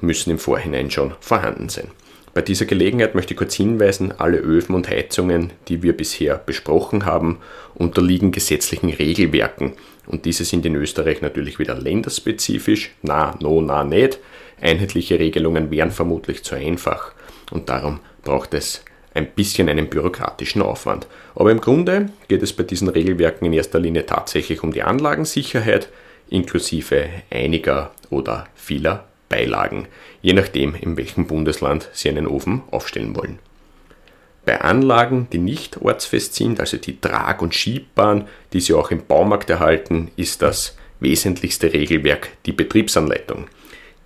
müssen 0.00 0.30
im 0.30 0.38
Vorhinein 0.38 0.90
schon 0.90 1.14
vorhanden 1.20 1.68
sein. 1.68 1.88
Bei 2.34 2.42
dieser 2.42 2.66
Gelegenheit 2.66 3.14
möchte 3.14 3.32
ich 3.32 3.38
kurz 3.38 3.54
hinweisen, 3.54 4.12
alle 4.18 4.36
Öfen 4.36 4.74
und 4.74 4.90
Heizungen, 4.90 5.54
die 5.68 5.82
wir 5.82 5.96
bisher 5.96 6.36
besprochen 6.36 7.06
haben, 7.06 7.38
unterliegen 7.74 8.30
gesetzlichen 8.30 8.90
Regelwerken. 8.90 9.72
Und 10.06 10.26
diese 10.26 10.44
sind 10.44 10.66
in 10.66 10.74
Österreich 10.74 11.22
natürlich 11.22 11.58
wieder 11.58 11.74
länderspezifisch. 11.74 12.90
Na, 13.00 13.34
no, 13.40 13.62
na, 13.62 13.84
nicht. 13.84 14.18
Einheitliche 14.60 15.18
Regelungen 15.18 15.70
wären 15.70 15.90
vermutlich 15.90 16.44
zu 16.44 16.54
einfach. 16.54 17.12
Und 17.50 17.68
darum 17.68 18.00
braucht 18.22 18.54
es 18.54 18.84
ein 19.14 19.30
bisschen 19.30 19.68
einen 19.68 19.88
bürokratischen 19.88 20.62
Aufwand. 20.62 21.06
Aber 21.34 21.50
im 21.50 21.60
Grunde 21.60 22.10
geht 22.28 22.42
es 22.42 22.52
bei 22.52 22.62
diesen 22.62 22.88
Regelwerken 22.88 23.46
in 23.46 23.52
erster 23.52 23.80
Linie 23.80 24.06
tatsächlich 24.06 24.62
um 24.62 24.72
die 24.72 24.82
Anlagensicherheit 24.82 25.88
inklusive 26.28 27.08
einiger 27.30 27.92
oder 28.10 28.46
vieler 28.54 29.04
Beilagen, 29.28 29.88
je 30.22 30.32
nachdem, 30.32 30.74
in 30.74 30.96
welchem 30.96 31.26
Bundesland 31.26 31.88
Sie 31.92 32.08
einen 32.08 32.26
Ofen 32.26 32.62
aufstellen 32.70 33.16
wollen. 33.16 33.38
Bei 34.44 34.60
Anlagen, 34.60 35.26
die 35.32 35.38
nicht 35.38 35.80
ortsfest 35.82 36.34
sind, 36.34 36.60
also 36.60 36.76
die 36.76 37.00
trag- 37.00 37.42
und 37.42 37.54
schiebbaren, 37.54 38.28
die 38.52 38.60
Sie 38.60 38.74
auch 38.74 38.92
im 38.92 39.04
Baumarkt 39.04 39.50
erhalten, 39.50 40.12
ist 40.16 40.42
das 40.42 40.76
wesentlichste 41.00 41.72
Regelwerk 41.72 42.28
die 42.46 42.52
Betriebsanleitung. 42.52 43.48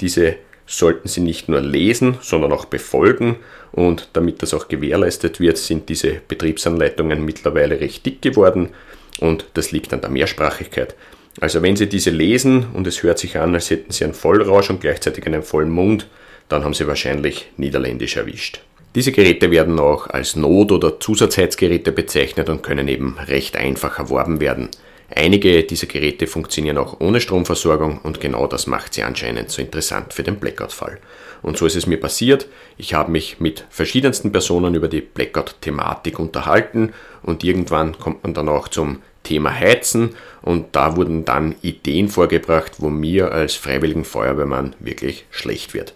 Diese 0.01 0.37
sollten 0.67 1.09
Sie 1.09 1.21
nicht 1.21 1.49
nur 1.49 1.61
lesen, 1.61 2.19
sondern 2.23 2.53
auch 2.53 2.65
befolgen. 2.65 3.37
Und 3.73 4.09
damit 4.13 4.43
das 4.43 4.55
auch 4.55 4.69
gewährleistet 4.69 5.41
wird, 5.41 5.59
sind 5.59 5.89
diese 5.89 6.21
Betriebsanleitungen 6.27 7.25
mittlerweile 7.25 7.81
recht 7.81 8.07
dick 8.07 8.23
geworden. 8.23 8.71
Und 9.19 9.47
das 9.55 9.73
liegt 9.73 9.93
an 9.93 10.01
der 10.01 10.11
Mehrsprachigkeit. 10.11 10.95
Also 11.41 11.63
wenn 11.63 11.77
Sie 11.77 11.89
diese 11.89 12.11
lesen 12.11 12.67
und 12.73 12.87
es 12.87 13.03
hört 13.03 13.19
sich 13.19 13.39
an, 13.39 13.55
als 13.55 13.71
hätten 13.71 13.93
Sie 13.93 14.05
einen 14.05 14.15
Vollrausch 14.15 14.71
und 14.71 14.81
gleichzeitig 14.81 15.27
einen 15.27 15.43
vollen 15.43 15.71
Mund, 15.71 16.07
dann 16.49 16.65
haben 16.65 16.75
Sie 16.75 16.87
wahrscheinlich 16.87 17.51
Niederländisch 17.57 18.17
erwischt. 18.17 18.61
Diese 18.95 19.13
Geräte 19.13 19.53
werden 19.53 19.79
auch 19.79 20.09
als 20.09 20.35
Not- 20.35 20.73
oder 20.73 20.99
Zusatzheizgeräte 20.99 21.93
bezeichnet 21.93 22.49
und 22.49 22.63
können 22.63 22.89
eben 22.89 23.17
recht 23.19 23.57
einfach 23.57 23.99
erworben 24.01 24.41
werden. 24.41 24.69
Einige 25.15 25.65
dieser 25.65 25.89
Geräte 25.89 26.27
funktionieren 26.27 26.79
auch 26.79 27.01
ohne 27.01 27.21
Stromversorgung 27.21 27.99
und 27.99 28.21
genau 28.21 28.47
das 28.47 28.67
macht 28.67 28.95
sie 28.95 29.03
anscheinend 29.03 29.51
so 29.51 29.61
interessant 29.61 30.15
für 30.15 30.23
den 30.23 30.37
Blackout-Fall. 30.37 30.99
Und 31.43 31.57
so 31.57 31.67
ist 31.67 31.75
es 31.75 31.87
mir 31.87 31.99
passiert. 31.99 32.47
Ich 32.77 32.95
habe 32.95 33.11
mich 33.11 33.41
mit 33.41 33.65
verschiedensten 33.71 34.31
Personen 34.31 34.75
über 34.75 34.89
die 34.89 35.01
Blackout-Thematik 35.01 36.19
unterhalten 36.19 36.93
und 37.23 37.43
irgendwann 37.43 37.99
kommt 37.99 38.23
man 38.23 38.35
dann 38.35 38.49
auch 38.49 38.69
zum 38.69 39.03
Thema 39.25 39.53
Heizen 39.59 40.15
und 40.43 40.75
da 40.77 40.97
wurden 40.97 41.25
dann 41.25 41.57
Ideen 41.61 42.09
vorgebracht, 42.09 42.75
wo 42.79 42.89
mir 42.89 43.33
als 43.33 43.55
freiwilligen 43.55 44.05
Feuerwehrmann 44.05 44.77
wirklich 44.79 45.27
schlecht 45.31 45.75
wird. 45.75 45.95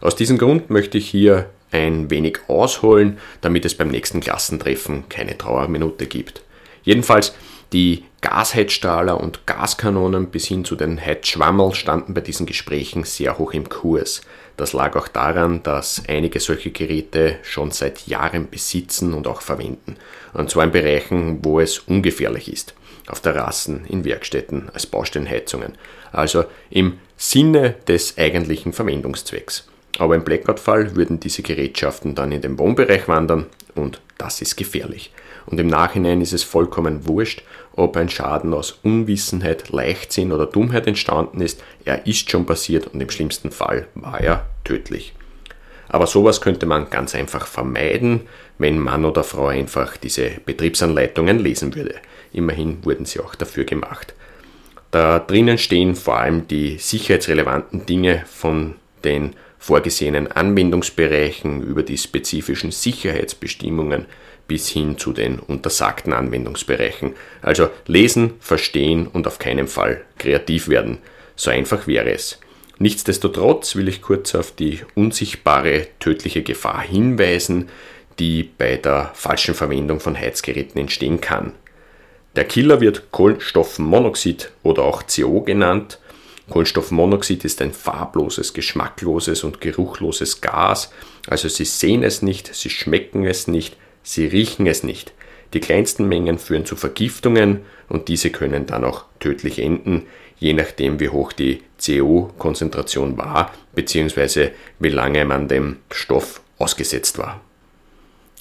Aus 0.00 0.16
diesem 0.16 0.38
Grund 0.38 0.70
möchte 0.70 0.98
ich 0.98 1.08
hier 1.08 1.50
ein 1.70 2.10
wenig 2.10 2.38
ausholen, 2.48 3.18
damit 3.40 3.64
es 3.64 3.74
beim 3.74 3.88
nächsten 3.88 4.20
Klassentreffen 4.20 5.08
keine 5.08 5.36
Trauerminute 5.36 6.06
gibt. 6.06 6.42
Jedenfalls 6.82 7.34
die 7.72 8.04
Gasheizstrahler 8.20 9.20
und 9.20 9.46
Gaskanonen 9.46 10.26
bis 10.26 10.46
hin 10.46 10.64
zu 10.64 10.74
den 10.74 11.00
Heizschwammel 11.00 11.74
standen 11.74 12.14
bei 12.14 12.20
diesen 12.20 12.46
Gesprächen 12.46 13.04
sehr 13.04 13.38
hoch 13.38 13.52
im 13.52 13.68
Kurs. 13.68 14.22
Das 14.56 14.72
lag 14.72 14.96
auch 14.96 15.06
daran, 15.06 15.62
dass 15.62 16.02
einige 16.08 16.40
solche 16.40 16.72
Geräte 16.72 17.36
schon 17.42 17.70
seit 17.70 18.08
Jahren 18.08 18.50
besitzen 18.50 19.14
und 19.14 19.28
auch 19.28 19.40
verwenden. 19.40 19.96
Und 20.32 20.50
zwar 20.50 20.64
in 20.64 20.72
Bereichen, 20.72 21.44
wo 21.44 21.60
es 21.60 21.78
ungefährlich 21.78 22.52
ist. 22.52 22.74
Auf 23.06 23.20
Terrassen, 23.20 23.84
in 23.86 24.04
Werkstätten, 24.04 24.68
als 24.74 24.86
Baustellenheizungen. 24.86 25.74
Also 26.10 26.44
im 26.70 26.98
Sinne 27.16 27.76
des 27.86 28.18
eigentlichen 28.18 28.72
Verwendungszwecks. 28.72 29.68
Aber 29.98 30.16
im 30.16 30.24
Blackout-Fall 30.24 30.96
würden 30.96 31.20
diese 31.20 31.42
Gerätschaften 31.42 32.14
dann 32.14 32.32
in 32.32 32.40
den 32.40 32.58
Wohnbereich 32.58 33.08
wandern 33.08 33.46
und 33.74 34.00
das 34.18 34.42
ist 34.42 34.56
gefährlich. 34.56 35.12
Und 35.46 35.58
im 35.58 35.66
Nachhinein 35.68 36.20
ist 36.20 36.32
es 36.32 36.42
vollkommen 36.42 37.06
wurscht, 37.06 37.42
ob 37.78 37.96
ein 37.96 38.08
Schaden 38.08 38.52
aus 38.52 38.78
Unwissenheit, 38.82 39.70
Leichtsinn 39.70 40.32
oder 40.32 40.46
Dummheit 40.46 40.86
entstanden 40.86 41.40
ist. 41.40 41.62
Er 41.84 42.06
ist 42.06 42.30
schon 42.30 42.44
passiert 42.44 42.88
und 42.88 43.00
im 43.00 43.10
schlimmsten 43.10 43.50
Fall 43.50 43.86
war 43.94 44.20
er 44.20 44.46
tödlich. 44.64 45.14
Aber 45.88 46.06
sowas 46.06 46.40
könnte 46.40 46.66
man 46.66 46.90
ganz 46.90 47.14
einfach 47.14 47.46
vermeiden, 47.46 48.22
wenn 48.58 48.78
Mann 48.78 49.04
oder 49.04 49.24
Frau 49.24 49.46
einfach 49.46 49.96
diese 49.96 50.32
Betriebsanleitungen 50.44 51.38
lesen 51.38 51.74
würde. 51.74 51.94
Immerhin 52.32 52.84
wurden 52.84 53.06
sie 53.06 53.20
auch 53.20 53.34
dafür 53.34 53.64
gemacht. 53.64 54.12
Da 54.90 55.18
drinnen 55.18 55.58
stehen 55.58 55.94
vor 55.94 56.18
allem 56.18 56.48
die 56.48 56.78
sicherheitsrelevanten 56.78 57.86
Dinge 57.86 58.24
von 58.26 58.74
den 59.04 59.34
vorgesehenen 59.58 60.30
Anwendungsbereichen 60.30 61.62
über 61.62 61.82
die 61.82 61.98
spezifischen 61.98 62.70
Sicherheitsbestimmungen 62.70 64.06
bis 64.48 64.68
hin 64.68 64.98
zu 64.98 65.12
den 65.12 65.38
untersagten 65.38 66.12
Anwendungsbereichen. 66.12 67.14
Also 67.42 67.70
lesen, 67.86 68.32
verstehen 68.40 69.06
und 69.06 69.28
auf 69.28 69.38
keinen 69.38 69.68
Fall 69.68 70.02
kreativ 70.18 70.68
werden. 70.68 70.98
So 71.36 71.50
einfach 71.50 71.86
wäre 71.86 72.10
es. 72.10 72.40
Nichtsdestotrotz 72.78 73.76
will 73.76 73.88
ich 73.88 74.02
kurz 74.02 74.34
auf 74.34 74.50
die 74.50 74.80
unsichtbare 74.96 75.86
tödliche 76.00 76.42
Gefahr 76.42 76.82
hinweisen, 76.82 77.68
die 78.18 78.42
bei 78.42 78.76
der 78.76 79.12
falschen 79.14 79.54
Verwendung 79.54 80.00
von 80.00 80.18
Heizgeräten 80.18 80.80
entstehen 80.80 81.20
kann. 81.20 81.52
Der 82.34 82.44
Killer 82.44 82.80
wird 82.80 83.12
Kohlenstoffmonoxid 83.12 84.50
oder 84.64 84.82
auch 84.82 85.04
CO 85.06 85.42
genannt 85.42 85.98
Kohlenstoffmonoxid 86.48 87.44
ist 87.44 87.60
ein 87.60 87.72
farbloses, 87.72 88.54
geschmackloses 88.54 89.44
und 89.44 89.60
geruchloses 89.60 90.40
Gas. 90.40 90.90
Also 91.28 91.48
Sie 91.48 91.64
sehen 91.64 92.02
es 92.02 92.22
nicht, 92.22 92.54
Sie 92.54 92.70
schmecken 92.70 93.26
es 93.26 93.48
nicht, 93.48 93.76
Sie 94.08 94.24
riechen 94.24 94.66
es 94.66 94.84
nicht. 94.84 95.12
Die 95.52 95.60
kleinsten 95.60 96.08
Mengen 96.08 96.38
führen 96.38 96.64
zu 96.64 96.76
Vergiftungen 96.76 97.60
und 97.90 98.08
diese 98.08 98.30
können 98.30 98.64
dann 98.64 98.82
auch 98.82 99.04
tödlich 99.20 99.58
enden, 99.58 100.06
je 100.38 100.54
nachdem 100.54 100.98
wie 100.98 101.10
hoch 101.10 101.34
die 101.34 101.60
CO-Konzentration 101.78 103.18
war 103.18 103.52
bzw. 103.74 104.52
wie 104.78 104.88
lange 104.88 105.26
man 105.26 105.46
dem 105.46 105.76
Stoff 105.90 106.40
ausgesetzt 106.56 107.18
war. 107.18 107.42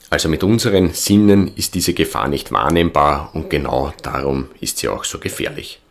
Also 0.10 0.30
mit 0.30 0.42
unseren 0.42 0.94
Sinnen 0.94 1.52
ist 1.58 1.76
diese 1.76 1.94
Gefahr 1.94 2.30
nicht 2.30 2.54
wahrnehmbar 2.54 3.32
und 3.34 3.50
genau 3.50 3.92
darum 4.04 4.48
ist 4.62 4.78
sie 4.78 4.88
auch 4.88 5.04
so 5.04 5.20
gefährlich. 5.20 5.82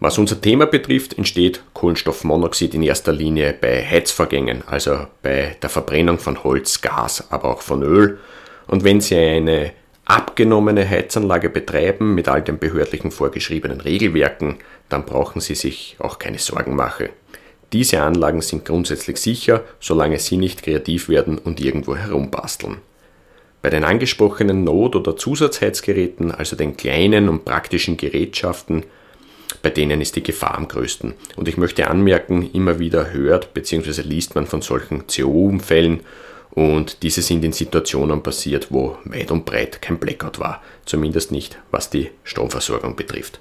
Was 0.00 0.18
unser 0.18 0.40
Thema 0.40 0.66
betrifft, 0.66 1.16
entsteht 1.16 1.62
Kohlenstoffmonoxid 1.72 2.74
in 2.74 2.82
erster 2.82 3.12
Linie 3.12 3.56
bei 3.60 3.88
Heizvorgängen, 3.88 4.64
also 4.66 5.06
bei 5.22 5.56
der 5.62 5.70
Verbrennung 5.70 6.18
von 6.18 6.42
Holz, 6.42 6.80
Gas, 6.80 7.30
aber 7.30 7.50
auch 7.50 7.62
von 7.62 7.84
Öl. 7.84 8.18
Und 8.72 8.84
wenn 8.84 9.02
Sie 9.02 9.18
eine 9.18 9.72
abgenommene 10.06 10.88
Heizanlage 10.88 11.50
betreiben 11.50 12.14
mit 12.14 12.26
all 12.26 12.40
den 12.40 12.58
behördlichen 12.58 13.10
vorgeschriebenen 13.10 13.82
Regelwerken, 13.82 14.56
dann 14.88 15.04
brauchen 15.04 15.42
Sie 15.42 15.54
sich 15.54 15.96
auch 15.98 16.18
keine 16.18 16.38
Sorgen 16.38 16.74
machen. 16.74 17.10
Diese 17.74 18.00
Anlagen 18.00 18.40
sind 18.40 18.64
grundsätzlich 18.64 19.18
sicher, 19.18 19.62
solange 19.78 20.18
Sie 20.18 20.38
nicht 20.38 20.62
kreativ 20.62 21.10
werden 21.10 21.36
und 21.36 21.60
irgendwo 21.60 21.96
herumbasteln. 21.96 22.78
Bei 23.60 23.68
den 23.68 23.84
angesprochenen 23.84 24.64
Not- 24.64 24.96
oder 24.96 25.18
Zusatzheizgeräten, 25.18 26.32
also 26.32 26.56
den 26.56 26.74
kleinen 26.74 27.28
und 27.28 27.44
praktischen 27.44 27.98
Gerätschaften, 27.98 28.84
bei 29.60 29.68
denen 29.68 30.00
ist 30.00 30.16
die 30.16 30.22
Gefahr 30.22 30.56
am 30.56 30.66
größten. 30.66 31.12
Und 31.36 31.46
ich 31.46 31.58
möchte 31.58 31.88
anmerken, 31.88 32.48
immer 32.54 32.78
wieder 32.78 33.12
hört 33.12 33.52
bzw. 33.52 34.00
liest 34.00 34.34
man 34.34 34.46
von 34.46 34.62
solchen 34.62 35.06
CO-Unfällen 35.08 36.00
und 36.54 37.02
diese 37.02 37.22
sind 37.22 37.44
in 37.44 37.52
Situationen 37.52 38.22
passiert, 38.22 38.68
wo 38.70 38.98
weit 39.04 39.30
und 39.30 39.44
breit 39.44 39.80
kein 39.80 39.98
Blackout 39.98 40.38
war, 40.38 40.62
zumindest 40.84 41.32
nicht 41.32 41.58
was 41.70 41.88
die 41.90 42.10
Stromversorgung 42.24 42.94
betrifft. 42.94 43.40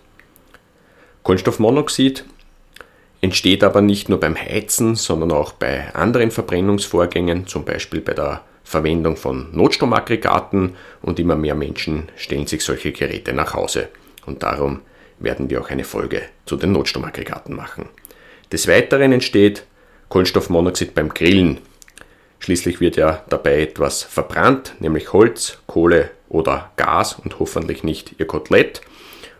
Kohlenstoffmonoxid 1.24 2.26
entsteht 3.20 3.64
aber 3.64 3.82
nicht 3.82 4.10
nur 4.10 4.20
beim 4.20 4.36
Heizen, 4.36 4.96
sondern 4.96 5.32
auch 5.32 5.52
bei 5.52 5.94
anderen 5.94 6.32
Verbrennungsvorgängen, 6.32 7.48
zum 7.48 7.66
Beispiel 7.66 8.02
bei 8.02 8.14
der 8.14 8.44
Verwendung 8.64 9.18
von 9.18 9.50
Notstromaggregaten 9.52 10.76
und 11.02 11.20
immer 11.20 11.36
mehr 11.36 11.56
Menschen 11.56 12.10
stellen 12.16 12.48
sich 12.48 12.64
solche 12.64 12.94
Geräte 12.94 13.34
nach 13.34 13.54
Hause. 13.54 13.90
Und 14.26 14.42
darum 14.44 14.80
werden 15.20 15.50
wir 15.50 15.62
auch 15.62 15.70
eine 15.70 15.84
Folge 15.84 16.22
zu 16.46 16.56
den 16.56 16.72
Notstromaggregaten 16.72 17.56
machen. 17.56 17.90
Des 18.52 18.68
Weiteren 18.68 19.12
entsteht 19.12 19.66
Kohlenstoffmonoxid 20.10 20.96
beim 20.96 21.10
Grillen. 21.10 21.60
Schließlich 22.42 22.82
wird 22.82 22.98
ja 22.98 23.24
dabei 23.30 23.62
etwas 23.62 24.02
verbrannt, 24.02 24.74
nämlich 24.80 25.14
Holz, 25.14 25.60
Kohle 25.68 26.10
oder 26.28 26.72
Gas 26.76 27.14
und 27.14 27.38
hoffentlich 27.38 27.84
nicht 27.84 28.16
Ihr 28.18 28.26
Kotelett. 28.26 28.82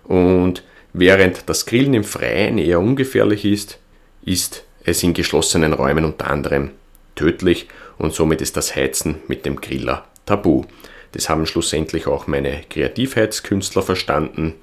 Und 0.04 0.64
während 0.94 1.50
das 1.50 1.66
Grillen 1.66 1.96
im 1.96 2.04
Freien 2.04 2.60
eher 2.60 2.80
ungefährlich 2.80 3.44
ist, 3.44 3.80
ist 4.24 4.66
es 4.84 5.02
in 5.02 5.16
geschlossenen 5.16 5.74
Räumen 5.74 6.06
unter 6.06 6.30
anderem 6.30 6.72
tödlich 7.16 7.68
und 7.98 8.14
somit 8.14 8.40
ist 8.40 8.56
das 8.56 8.76
Heizen 8.76 9.16
mit 9.28 9.48
dem 9.48 9.60
Griller 9.60 10.06
tabu. 10.28 10.66
Das 11.14 11.28
haben 11.28 11.48
schlussendlich 11.48 12.06
auch 12.06 12.28
meine 12.28 12.62
Kreativheitskünstler 12.70 13.82
verstanden 13.82 14.54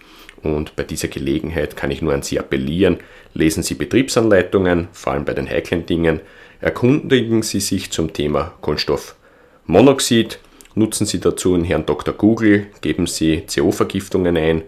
und 0.42 0.76
bei 0.76 0.82
dieser 0.82 1.08
Gelegenheit 1.08 1.76
kann 1.76 1.90
ich 1.90 2.02
nur 2.02 2.14
an 2.14 2.22
Sie 2.22 2.38
appellieren, 2.38 2.98
lesen 3.34 3.62
Sie 3.62 3.74
Betriebsanleitungen, 3.74 4.88
vor 4.92 5.12
allem 5.12 5.24
bei 5.24 5.34
den 5.34 5.48
heiklen 5.48 5.86
Dingen, 5.86 6.20
erkundigen 6.60 7.42
Sie 7.42 7.60
sich 7.60 7.90
zum 7.90 8.12
Thema 8.12 8.54
Kohlenstoffmonoxid, 8.60 10.38
nutzen 10.74 11.06
Sie 11.06 11.20
dazu 11.20 11.54
den 11.54 11.64
Herrn 11.64 11.86
Dr. 11.86 12.14
Google, 12.14 12.66
geben 12.80 13.06
Sie 13.06 13.44
CO-Vergiftungen 13.52 14.36
ein 14.36 14.62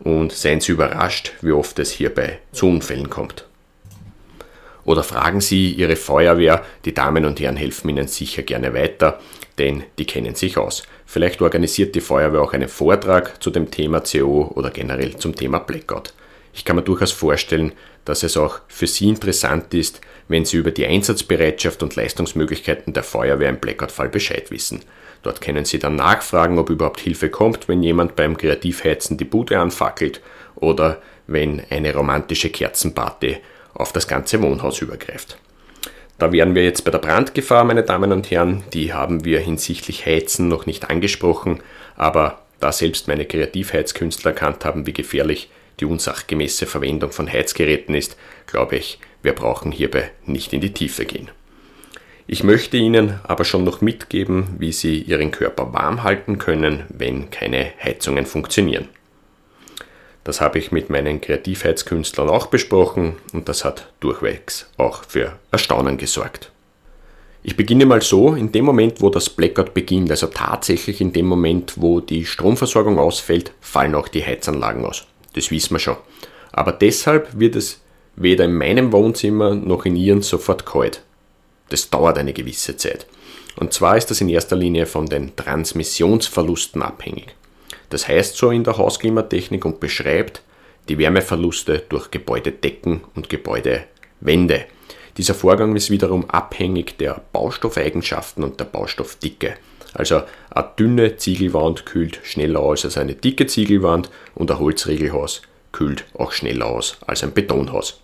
und 0.00 0.32
seien 0.32 0.60
Sie 0.60 0.72
überrascht, 0.72 1.32
wie 1.42 1.52
oft 1.52 1.78
es 1.78 1.90
hierbei 1.90 2.38
zu 2.52 2.66
Unfällen 2.66 3.10
kommt. 3.10 3.46
Oder 4.84 5.02
fragen 5.02 5.40
Sie 5.40 5.72
Ihre 5.72 5.96
Feuerwehr, 5.96 6.64
die 6.84 6.94
Damen 6.94 7.24
und 7.24 7.40
Herren 7.40 7.56
helfen 7.56 7.88
Ihnen 7.88 8.06
sicher 8.06 8.42
gerne 8.42 8.72
weiter, 8.72 9.18
denn 9.58 9.82
die 9.98 10.06
kennen 10.06 10.36
sich 10.36 10.56
aus. 10.56 10.84
Vielleicht 11.06 11.40
organisiert 11.40 11.94
die 11.94 12.00
Feuerwehr 12.00 12.42
auch 12.42 12.52
einen 12.52 12.68
Vortrag 12.68 13.42
zu 13.42 13.50
dem 13.50 13.70
Thema 13.70 14.00
CO 14.00 14.52
oder 14.54 14.70
generell 14.70 15.16
zum 15.16 15.34
Thema 15.34 15.60
Blackout. 15.60 16.12
Ich 16.52 16.64
kann 16.64 16.76
mir 16.76 16.82
durchaus 16.82 17.12
vorstellen, 17.12 17.72
dass 18.04 18.22
es 18.22 18.36
auch 18.36 18.60
für 18.68 18.86
Sie 18.86 19.08
interessant 19.08 19.72
ist, 19.72 20.00
wenn 20.28 20.44
Sie 20.44 20.56
über 20.56 20.72
die 20.72 20.86
Einsatzbereitschaft 20.86 21.82
und 21.82 21.94
Leistungsmöglichkeiten 21.94 22.92
der 22.92 23.02
Feuerwehr 23.04 23.50
im 23.50 23.58
Blackout-Fall 23.58 24.08
Bescheid 24.08 24.50
wissen. 24.50 24.80
Dort 25.22 25.40
können 25.40 25.64
Sie 25.64 25.78
dann 25.78 25.96
nachfragen, 25.96 26.58
ob 26.58 26.70
überhaupt 26.70 27.00
Hilfe 27.00 27.30
kommt, 27.30 27.68
wenn 27.68 27.82
jemand 27.82 28.16
beim 28.16 28.36
Kreativheizen 28.36 29.16
die 29.16 29.24
Bude 29.24 29.58
anfackelt 29.58 30.20
oder 30.54 31.00
wenn 31.26 31.62
eine 31.70 31.94
romantische 31.94 32.50
Kerzenparty 32.50 33.38
auf 33.74 33.92
das 33.92 34.08
ganze 34.08 34.40
Wohnhaus 34.42 34.80
übergreift. 34.80 35.38
Da 36.18 36.32
wären 36.32 36.54
wir 36.54 36.64
jetzt 36.64 36.84
bei 36.84 36.90
der 36.90 36.98
Brandgefahr, 36.98 37.64
meine 37.64 37.82
Damen 37.82 38.10
und 38.10 38.30
Herren. 38.30 38.62
Die 38.72 38.94
haben 38.94 39.24
wir 39.26 39.38
hinsichtlich 39.40 40.06
Heizen 40.06 40.48
noch 40.48 40.64
nicht 40.64 40.88
angesprochen, 40.88 41.60
aber 41.94 42.40
da 42.58 42.72
selbst 42.72 43.06
meine 43.06 43.26
Kreativheizkünstler 43.26 44.30
erkannt 44.30 44.64
haben, 44.64 44.86
wie 44.86 44.94
gefährlich 44.94 45.50
die 45.78 45.84
unsachgemäße 45.84 46.64
Verwendung 46.64 47.12
von 47.12 47.30
Heizgeräten 47.30 47.94
ist, 47.94 48.16
glaube 48.46 48.76
ich, 48.76 48.98
wir 49.22 49.34
brauchen 49.34 49.72
hierbei 49.72 50.10
nicht 50.24 50.54
in 50.54 50.62
die 50.62 50.72
Tiefe 50.72 51.04
gehen. 51.04 51.30
Ich 52.26 52.42
möchte 52.42 52.78
Ihnen 52.78 53.20
aber 53.24 53.44
schon 53.44 53.64
noch 53.64 53.82
mitgeben, 53.82 54.56
wie 54.58 54.72
Sie 54.72 55.02
Ihren 55.02 55.30
Körper 55.30 55.72
warm 55.74 56.02
halten 56.02 56.38
können, 56.38 56.84
wenn 56.88 57.30
keine 57.30 57.72
Heizungen 57.82 58.24
funktionieren. 58.24 58.88
Das 60.26 60.40
habe 60.40 60.58
ich 60.58 60.72
mit 60.72 60.90
meinen 60.90 61.20
Kreativheitskünstlern 61.20 62.28
auch 62.28 62.46
besprochen 62.46 63.14
und 63.32 63.48
das 63.48 63.64
hat 63.64 63.92
durchwegs 64.00 64.68
auch 64.76 65.04
für 65.04 65.38
Erstaunen 65.52 65.98
gesorgt. 65.98 66.50
Ich 67.44 67.56
beginne 67.56 67.86
mal 67.86 68.02
so, 68.02 68.34
in 68.34 68.50
dem 68.50 68.64
Moment, 68.64 69.00
wo 69.00 69.08
das 69.08 69.30
Blackout 69.30 69.72
beginnt, 69.72 70.10
also 70.10 70.26
tatsächlich 70.26 71.00
in 71.00 71.12
dem 71.12 71.26
Moment, 71.26 71.74
wo 71.76 72.00
die 72.00 72.24
Stromversorgung 72.24 72.98
ausfällt, 72.98 73.52
fallen 73.60 73.94
auch 73.94 74.08
die 74.08 74.26
Heizanlagen 74.26 74.84
aus. 74.84 75.06
Das 75.34 75.52
wissen 75.52 75.76
wir 75.76 75.78
schon. 75.78 75.96
Aber 76.50 76.72
deshalb 76.72 77.38
wird 77.38 77.54
es 77.54 77.80
weder 78.16 78.46
in 78.46 78.54
meinem 78.54 78.90
Wohnzimmer 78.90 79.54
noch 79.54 79.84
in 79.84 79.94
Ihren 79.94 80.22
sofort 80.22 80.66
kalt. 80.66 81.02
Das 81.68 81.88
dauert 81.88 82.18
eine 82.18 82.32
gewisse 82.32 82.76
Zeit. 82.76 83.06
Und 83.54 83.72
zwar 83.72 83.96
ist 83.96 84.10
das 84.10 84.20
in 84.20 84.28
erster 84.28 84.56
Linie 84.56 84.86
von 84.86 85.06
den 85.06 85.36
Transmissionsverlusten 85.36 86.82
abhängig. 86.82 87.36
Das 87.96 88.08
heißt 88.08 88.36
so 88.36 88.50
in 88.50 88.62
der 88.62 88.76
Hausklimatechnik 88.76 89.64
und 89.64 89.80
beschreibt 89.80 90.42
die 90.90 90.98
Wärmeverluste 90.98 91.82
durch 91.88 92.10
Gebäudedecken 92.10 93.00
und 93.14 93.30
Gebäudewände. 93.30 94.66
Dieser 95.16 95.32
Vorgang 95.32 95.74
ist 95.76 95.88
wiederum 95.88 96.28
abhängig 96.28 96.98
der 96.98 97.22
Baustoffeigenschaften 97.32 98.44
und 98.44 98.60
der 98.60 98.66
Baustoffdicke. 98.66 99.54
Also 99.94 100.24
eine 100.50 100.68
dünne 100.78 101.16
Ziegelwand 101.16 101.86
kühlt 101.86 102.20
schneller 102.22 102.60
aus 102.60 102.84
als 102.84 102.98
eine 102.98 103.14
dicke 103.14 103.46
Ziegelwand 103.46 104.10
und 104.34 104.50
ein 104.50 104.58
Holzriegelhaus 104.58 105.40
kühlt 105.72 106.04
auch 106.18 106.32
schneller 106.32 106.66
aus 106.66 106.98
als 107.06 107.22
ein 107.22 107.32
Betonhaus. 107.32 108.02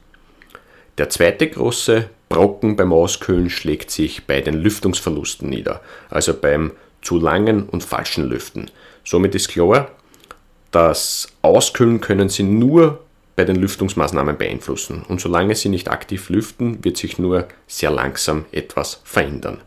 Der 0.97 1.11
zweite 1.11 1.51
große 1.51 2.09
Brocken 2.31 2.77
beim 2.77 2.95
Auskühlen 2.95 3.51
schlägt 3.51 3.91
sich 3.91 4.27
bei 4.27 4.41
den 4.41 4.55
Lüftungsverlusten 4.55 5.51
nieder, 5.51 5.83
also 6.09 6.33
beim 6.33 6.73
zu 7.03 7.19
langen 7.19 7.69
und 7.69 7.85
falschen 7.85 8.25
Lüften. 8.25 8.71
Somit 9.05 9.35
ist 9.35 9.49
klar, 9.49 9.91
das 10.71 11.29
Auskühlen 11.43 12.01
können 12.01 12.29
Sie 12.29 12.43
nur 12.43 13.01
bei 13.37 13.45
den 13.45 13.57
Lüftungsmaßnahmen 13.57 14.37
beeinflussen. 14.37 15.05
Und 15.09 15.21
solange 15.21 15.55
Sie 15.55 15.69
nicht 15.69 15.91
aktiv 15.91 16.29
lüften, 16.29 16.85
wird 16.85 16.97
sich 16.97 17.19
nur 17.19 17.49
sehr 17.67 17.91
langsam 17.91 18.45
etwas 18.53 19.01
verändern. 19.05 19.59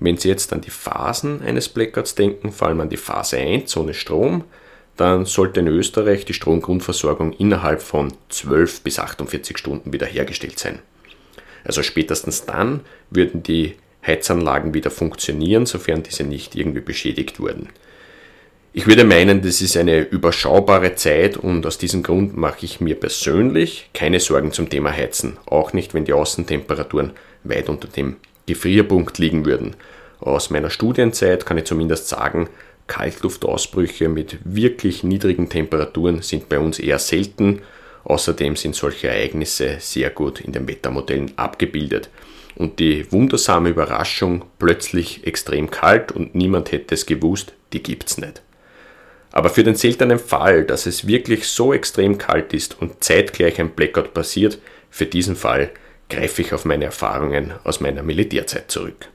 Wenn 0.00 0.16
Sie 0.16 0.28
jetzt 0.28 0.52
an 0.52 0.62
die 0.62 0.70
Phasen 0.70 1.42
eines 1.42 1.68
Blackouts 1.68 2.14
denken, 2.14 2.52
vor 2.52 2.68
allem 2.68 2.80
an 2.80 2.88
die 2.88 2.96
Phase 2.96 3.36
1 3.36 3.76
ohne 3.76 3.94
Strom, 3.94 4.44
dann 4.96 5.24
sollte 5.24 5.60
in 5.60 5.66
Österreich 5.66 6.24
die 6.24 6.34
Stromgrundversorgung 6.34 7.32
innerhalb 7.32 7.80
von 7.80 8.12
12 8.28 8.82
bis 8.82 8.98
48 8.98 9.56
Stunden 9.56 9.92
wiederhergestellt 9.92 10.58
sein. 10.58 10.80
Also 11.64 11.82
spätestens 11.82 12.44
dann 12.44 12.80
würden 13.10 13.42
die 13.42 13.76
Heizanlagen 14.06 14.72
wieder 14.74 14.90
funktionieren, 14.90 15.66
sofern 15.66 16.02
diese 16.02 16.24
nicht 16.24 16.54
irgendwie 16.54 16.80
beschädigt 16.80 17.40
wurden. 17.40 17.68
Ich 18.72 18.86
würde 18.86 19.02
meinen, 19.02 19.42
das 19.42 19.60
ist 19.62 19.76
eine 19.76 20.02
überschaubare 20.02 20.94
Zeit 20.94 21.36
und 21.36 21.66
aus 21.66 21.76
diesem 21.76 22.04
Grund 22.04 22.36
mache 22.36 22.64
ich 22.64 22.80
mir 22.80 22.94
persönlich 22.94 23.90
keine 23.92 24.20
Sorgen 24.20 24.52
zum 24.52 24.70
Thema 24.70 24.92
Heizen, 24.92 25.38
auch 25.46 25.72
nicht, 25.72 25.92
wenn 25.92 26.04
die 26.04 26.12
Außentemperaturen 26.12 27.10
weit 27.42 27.68
unter 27.68 27.88
dem 27.88 28.16
Gefrierpunkt 28.46 29.18
liegen 29.18 29.44
würden. 29.44 29.74
Aus 30.20 30.50
meiner 30.50 30.70
Studienzeit 30.70 31.46
kann 31.46 31.58
ich 31.58 31.64
zumindest 31.64 32.06
sagen, 32.06 32.48
Kaltluftausbrüche 32.86 34.08
mit 34.08 34.38
wirklich 34.44 35.02
niedrigen 35.02 35.48
Temperaturen 35.48 36.22
sind 36.22 36.48
bei 36.48 36.60
uns 36.60 36.78
eher 36.78 37.00
selten. 37.00 37.62
Außerdem 38.04 38.54
sind 38.54 38.76
solche 38.76 39.08
Ereignisse 39.08 39.78
sehr 39.80 40.10
gut 40.10 40.40
in 40.40 40.52
den 40.52 40.68
Wettermodellen 40.68 41.32
abgebildet. 41.36 42.08
Und 42.54 42.78
die 42.78 43.10
wundersame 43.10 43.70
Überraschung, 43.70 44.44
plötzlich 44.60 45.26
extrem 45.26 45.72
kalt 45.72 46.12
und 46.12 46.36
niemand 46.36 46.70
hätte 46.70 46.94
es 46.94 47.06
gewusst, 47.06 47.52
die 47.72 47.82
gibt's 47.82 48.16
nicht. 48.16 48.42
Aber 49.32 49.50
für 49.50 49.62
den 49.62 49.76
seltenen 49.76 50.18
Fall, 50.18 50.64
dass 50.64 50.86
es 50.86 51.06
wirklich 51.06 51.46
so 51.46 51.72
extrem 51.72 52.18
kalt 52.18 52.52
ist 52.52 52.80
und 52.80 53.02
zeitgleich 53.04 53.60
ein 53.60 53.70
Blackout 53.70 54.12
passiert, 54.12 54.58
für 54.90 55.06
diesen 55.06 55.36
Fall 55.36 55.70
greife 56.08 56.42
ich 56.42 56.52
auf 56.52 56.64
meine 56.64 56.86
Erfahrungen 56.86 57.52
aus 57.62 57.80
meiner 57.80 58.02
Militärzeit 58.02 58.70
zurück. 58.70 59.08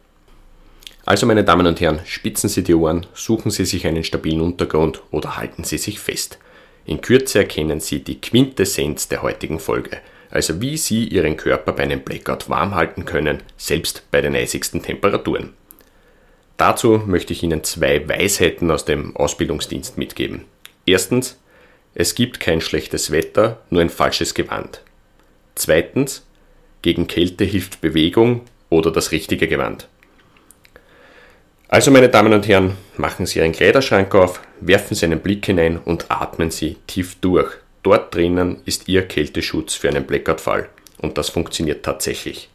Also 1.05 1.27
meine 1.27 1.43
Damen 1.43 1.67
und 1.67 1.81
Herren, 1.81 1.99
spitzen 2.05 2.49
Sie 2.49 2.63
die 2.63 2.73
Ohren, 2.73 3.05
suchen 3.13 3.51
Sie 3.51 3.65
sich 3.65 3.85
einen 3.85 4.03
stabilen 4.03 4.41
Untergrund 4.41 5.03
oder 5.11 5.37
halten 5.37 5.63
Sie 5.63 5.77
sich 5.77 5.99
fest. 5.99 6.39
In 6.85 7.01
Kürze 7.01 7.39
erkennen 7.39 7.79
Sie 7.79 8.03
die 8.03 8.19
Quintessenz 8.19 9.07
der 9.07 9.21
heutigen 9.21 9.59
Folge, 9.59 9.97
also 10.31 10.61
wie 10.61 10.77
Sie 10.77 11.07
Ihren 11.07 11.37
Körper 11.37 11.73
bei 11.73 11.83
einem 11.83 12.01
Blackout 12.01 12.49
warm 12.49 12.73
halten 12.73 13.05
können, 13.05 13.43
selbst 13.57 14.03
bei 14.09 14.21
den 14.21 14.35
eisigsten 14.35 14.81
Temperaturen. 14.81 15.53
Dazu 16.57 17.01
möchte 17.05 17.33
ich 17.33 17.43
Ihnen 17.43 17.63
zwei 17.63 18.07
Weisheiten 18.07 18.71
aus 18.71 18.85
dem 18.85 19.15
Ausbildungsdienst 19.15 19.97
mitgeben. 19.97 20.45
Erstens, 20.85 21.37
es 21.93 22.15
gibt 22.15 22.39
kein 22.39 22.61
schlechtes 22.61 23.11
Wetter, 23.11 23.61
nur 23.69 23.81
ein 23.81 23.89
falsches 23.89 24.33
Gewand. 24.33 24.81
Zweitens, 25.55 26.25
gegen 26.81 27.07
Kälte 27.07 27.43
hilft 27.43 27.81
Bewegung 27.81 28.41
oder 28.69 28.91
das 28.91 29.11
richtige 29.11 29.47
Gewand. 29.47 29.87
Also 31.67 31.91
meine 31.91 32.09
Damen 32.09 32.33
und 32.33 32.47
Herren, 32.47 32.77
machen 32.95 33.25
Sie 33.25 33.39
Ihren 33.39 33.51
Kleiderschrank 33.51 34.13
auf, 34.13 34.39
werfen 34.61 34.95
Sie 34.95 35.05
einen 35.05 35.19
Blick 35.19 35.45
hinein 35.45 35.77
und 35.77 36.05
atmen 36.09 36.51
Sie 36.51 36.77
tief 36.87 37.15
durch. 37.21 37.51
Dort 37.83 38.13
drinnen 38.13 38.61
ist 38.65 38.87
Ihr 38.87 39.07
Kälteschutz 39.07 39.73
für 39.73 39.89
einen 39.89 40.05
Blackout-Fall 40.05 40.69
und 40.99 41.17
das 41.17 41.29
funktioniert 41.29 41.83
tatsächlich. 41.83 42.49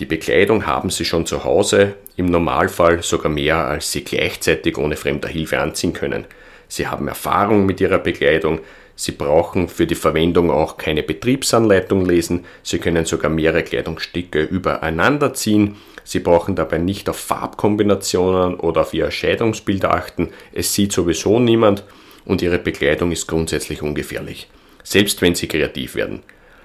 Die 0.00 0.06
Bekleidung 0.06 0.66
haben 0.66 0.90
Sie 0.90 1.04
schon 1.04 1.24
zu 1.24 1.44
Hause, 1.44 1.94
im 2.16 2.26
Normalfall 2.26 3.04
sogar 3.04 3.30
mehr, 3.30 3.58
als 3.58 3.92
Sie 3.92 4.02
gleichzeitig 4.02 4.76
ohne 4.76 4.96
fremder 4.96 5.28
Hilfe 5.28 5.60
anziehen 5.60 5.92
können. 5.92 6.24
Sie 6.66 6.88
haben 6.88 7.06
Erfahrung 7.06 7.64
mit 7.64 7.80
Ihrer 7.80 7.98
Bekleidung, 7.98 8.58
Sie 8.96 9.12
brauchen 9.12 9.68
für 9.68 9.86
die 9.86 9.94
Verwendung 9.94 10.50
auch 10.50 10.78
keine 10.78 11.04
Betriebsanleitung 11.04 12.06
lesen, 12.06 12.44
Sie 12.64 12.78
können 12.78 13.04
sogar 13.04 13.30
mehrere 13.30 13.62
Kleidungsstücke 13.62 14.42
übereinander 14.42 15.32
ziehen, 15.32 15.76
Sie 16.02 16.18
brauchen 16.18 16.56
dabei 16.56 16.78
nicht 16.78 17.08
auf 17.08 17.18
Farbkombinationen 17.18 18.56
oder 18.56 18.80
auf 18.80 18.94
Ihr 18.94 19.04
Erscheinungsbild 19.04 19.84
achten, 19.84 20.30
es 20.52 20.74
sieht 20.74 20.92
sowieso 20.92 21.38
niemand 21.38 21.84
und 22.24 22.42
Ihre 22.42 22.58
Bekleidung 22.58 23.12
ist 23.12 23.28
grundsätzlich 23.28 23.80
ungefährlich, 23.80 24.48
selbst 24.82 25.22
wenn 25.22 25.36
Sie 25.36 25.46
kreativ 25.46 25.94
werden. 25.94 26.24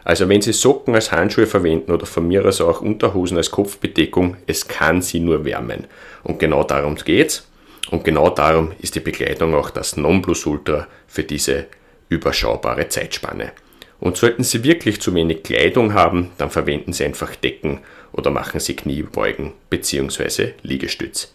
Also 0.10 0.28
wenn 0.28 0.42
Sie 0.42 0.54
Socken 0.54 0.96
als 0.96 1.12
Handschuhe 1.12 1.46
verwenden 1.46 1.92
oder 1.92 2.08
von 2.08 2.28
mir 2.28 2.44
aus 2.44 2.62
auch 2.62 2.82
Unterhosen 2.82 3.38
als 3.38 3.52
Kopfbedeckung, 3.52 4.38
es 4.48 4.68
kann 4.68 5.04
Sie 5.04 5.20
nur 5.20 5.46
wärmen. 5.46 5.86
Und 6.24 6.40
genau 6.40 6.64
darum 6.64 6.96
geht's. 6.96 7.48
Und 7.92 8.06
genau 8.06 8.32
darum 8.32 8.72
ist 8.80 8.96
die 8.96 9.02
Bekleidung 9.02 9.54
auch 9.54 9.70
das 9.70 9.98
Nonplusultra 9.98 10.88
für 11.06 11.24
diese 11.24 11.68
überschaubare 12.10 12.90
Zeitspanne. 12.90 13.52
Und 14.00 14.18
sollten 14.18 14.44
Sie 14.44 14.64
wirklich 14.64 15.00
zu 15.00 15.14
wenig 15.14 15.44
Kleidung 15.44 15.94
haben, 15.94 16.32
dann 16.40 16.50
verwenden 16.50 16.92
Sie 16.92 17.06
einfach 17.06 17.36
Decken 17.36 17.82
oder 18.12 18.32
machen 18.32 18.60
Sie 18.60 18.76
Kniebeugen 18.76 19.52
bzw. 19.70 20.54
Liegestütz. 20.64 21.32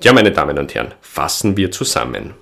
Ja, 0.00 0.12
meine 0.12 0.30
Damen 0.30 0.60
und 0.60 0.72
Herren, 0.76 0.94
fassen 1.00 1.56
wir 1.56 1.72
zusammen. 1.72 2.34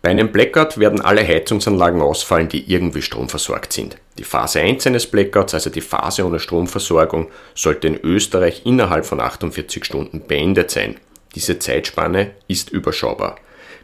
Bei 0.00 0.10
einem 0.10 0.30
Blackout 0.30 0.78
werden 0.78 1.00
alle 1.00 1.26
Heizungsanlagen 1.26 2.00
ausfallen, 2.00 2.48
die 2.48 2.72
irgendwie 2.72 3.02
stromversorgt 3.02 3.72
sind. 3.72 3.96
Die 4.16 4.24
Phase 4.24 4.60
1 4.60 4.86
eines 4.86 5.06
Blackouts, 5.08 5.54
also 5.54 5.70
die 5.70 5.80
Phase 5.80 6.24
ohne 6.24 6.38
Stromversorgung, 6.38 7.28
sollte 7.54 7.88
in 7.88 8.00
Österreich 8.02 8.62
innerhalb 8.64 9.06
von 9.06 9.20
48 9.20 9.84
Stunden 9.84 10.26
beendet 10.26 10.70
sein. 10.70 10.96
Diese 11.34 11.58
Zeitspanne 11.58 12.32
ist 12.46 12.70
überschaubar. 12.70 13.36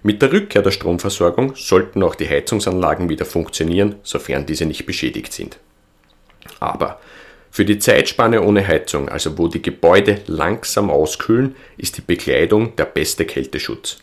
Mit 0.02 0.22
der 0.22 0.32
Rückkehr 0.32 0.62
der 0.62 0.70
Stromversorgung 0.70 1.54
sollten 1.56 2.02
auch 2.02 2.14
die 2.14 2.28
Heizungsanlagen 2.28 3.08
wieder 3.08 3.24
funktionieren, 3.24 3.96
sofern 4.02 4.46
diese 4.46 4.66
nicht 4.66 4.86
beschädigt 4.86 5.32
sind. 5.32 5.58
Aber 6.60 7.00
für 7.50 7.64
die 7.64 7.78
Zeitspanne 7.78 8.42
ohne 8.42 8.66
Heizung, 8.66 9.08
also 9.08 9.38
wo 9.38 9.48
die 9.48 9.62
Gebäude 9.62 10.20
langsam 10.26 10.90
auskühlen, 10.90 11.56
ist 11.76 11.96
die 11.96 12.02
Bekleidung 12.02 12.76
der 12.76 12.84
beste 12.84 13.24
Kälteschutz. 13.24 13.98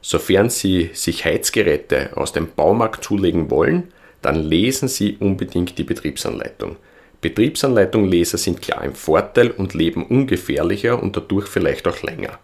Sofern 0.00 0.48
Sie 0.50 0.90
sich 0.92 1.24
Heizgeräte 1.24 2.10
aus 2.16 2.32
dem 2.32 2.48
Baumarkt 2.54 3.04
zulegen 3.04 3.50
wollen, 3.50 3.92
dann 4.22 4.36
lesen 4.36 4.88
Sie 4.88 5.16
unbedingt 5.18 5.78
die 5.78 5.84
Betriebsanleitung. 5.84 6.76
Betriebsanleitungleser 7.20 8.38
sind 8.38 8.62
klar 8.62 8.84
im 8.84 8.94
Vorteil 8.94 9.50
und 9.50 9.74
leben 9.74 10.06
ungefährlicher 10.06 11.02
und 11.02 11.16
dadurch 11.16 11.48
vielleicht 11.48 11.88
auch 11.88 12.02
länger. 12.02 12.38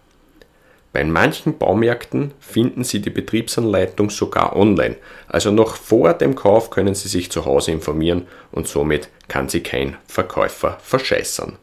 Bei 0.91 1.03
manchen 1.03 1.57
Baumärkten 1.57 2.33
finden 2.39 2.85
Sie 2.85 3.01
die 3.01 3.09
Betriebsanleitung 3.09 4.09
sogar 4.09 4.55
online, 4.55 4.95
also 5.27 5.51
noch 5.51 5.75
vor 5.75 6.13
dem 6.13 6.35
Kauf 6.35 6.69
können 6.69 6.95
Sie 6.95 7.09
sich 7.09 7.29
zu 7.31 7.45
Hause 7.45 7.71
informieren 7.71 8.27
und 8.51 8.67
somit 8.67 9.09
kann 9.27 9.49
Sie 9.49 9.61
kein 9.61 9.97
Verkäufer 10.07 10.77
verscheißern. 10.81 11.57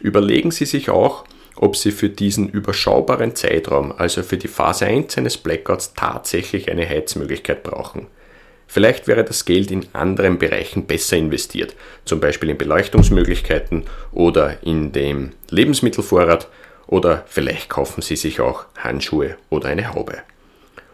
Überlegen 0.00 0.50
Sie 0.50 0.66
sich 0.66 0.90
auch, 0.90 1.24
ob 1.56 1.76
sie 1.76 1.90
für 1.90 2.08
diesen 2.08 2.48
überschaubaren 2.48 3.34
Zeitraum, 3.34 3.92
also 3.96 4.22
für 4.22 4.36
die 4.36 4.48
Phase 4.48 4.86
1 4.86 5.18
eines 5.18 5.38
Blackouts, 5.38 5.94
tatsächlich 5.94 6.70
eine 6.70 6.88
Heizmöglichkeit 6.88 7.62
brauchen. 7.62 8.06
Vielleicht 8.66 9.06
wäre 9.06 9.24
das 9.24 9.44
Geld 9.44 9.70
in 9.70 9.86
anderen 9.92 10.38
Bereichen 10.38 10.86
besser 10.86 11.16
investiert, 11.16 11.74
zum 12.04 12.20
Beispiel 12.20 12.50
in 12.50 12.58
Beleuchtungsmöglichkeiten 12.58 13.84
oder 14.12 14.62
in 14.62 14.92
dem 14.92 15.30
Lebensmittelvorrat 15.50 16.48
oder 16.86 17.24
vielleicht 17.26 17.68
kaufen 17.68 18.02
Sie 18.02 18.16
sich 18.16 18.40
auch 18.40 18.66
Handschuhe 18.76 19.36
oder 19.50 19.68
eine 19.68 19.94
Haube. 19.94 20.18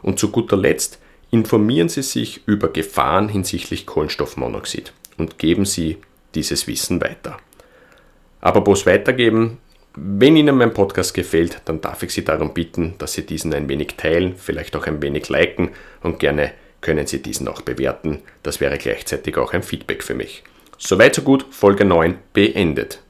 Und 0.03 0.19
zu 0.19 0.31
guter 0.31 0.57
Letzt 0.57 0.99
informieren 1.31 1.89
Sie 1.89 2.03
sich 2.03 2.43
über 2.47 2.69
Gefahren 2.69 3.29
hinsichtlich 3.29 3.87
Kohlenstoffmonoxid 3.87 4.93
und 5.17 5.39
geben 5.39 5.65
Sie 5.65 5.99
dieses 6.35 6.67
Wissen 6.67 7.01
weiter. 7.01 7.39
Aber 8.41 8.61
bloß 8.61 8.87
weitergeben, 8.87 9.59
wenn 9.95 10.37
Ihnen 10.37 10.57
mein 10.57 10.73
Podcast 10.73 11.13
gefällt, 11.15 11.61
dann 11.67 11.81
darf 11.81 12.03
ich 12.03 12.13
Sie 12.13 12.25
darum 12.25 12.55
bitten, 12.55 12.95
dass 12.99 13.13
Sie 13.13 13.27
diesen 13.27 13.53
ein 13.53 13.69
wenig 13.69 13.95
teilen, 13.97 14.37
vielleicht 14.37 14.75
auch 14.75 14.87
ein 14.87 15.03
wenig 15.03 15.29
liken 15.29 15.71
und 16.03 16.19
gerne 16.19 16.53
können 16.81 17.07
Sie 17.07 17.23
diesen 17.23 17.49
auch 17.49 17.63
bewerten. 17.63 18.23
Das 18.43 18.61
wäre 18.61 18.79
gleichzeitig 18.79 19.37
auch 19.37 19.53
ein 19.53 19.63
Feedback 19.63 20.03
für 20.03 20.15
mich. 20.15 20.43
Soweit 20.79 21.15
so 21.15 21.23
gut, 21.23 21.47
Folge 21.51 21.85
9 21.85 22.17
beendet. 22.33 23.01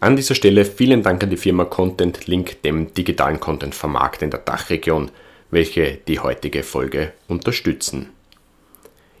An 0.00 0.16
dieser 0.16 0.34
Stelle 0.34 0.64
vielen 0.64 1.02
Dank 1.02 1.22
an 1.22 1.30
die 1.30 1.36
Firma 1.36 1.64
Content 1.64 2.26
Link, 2.26 2.62
dem 2.62 2.92
digitalen 2.94 3.38
Content 3.38 3.74
Vermarkt 3.74 4.22
in 4.22 4.30
der 4.30 4.40
Dachregion, 4.40 5.10
welche 5.50 5.98
die 6.08 6.20
heutige 6.20 6.62
Folge 6.62 7.12
unterstützen. 7.28 8.10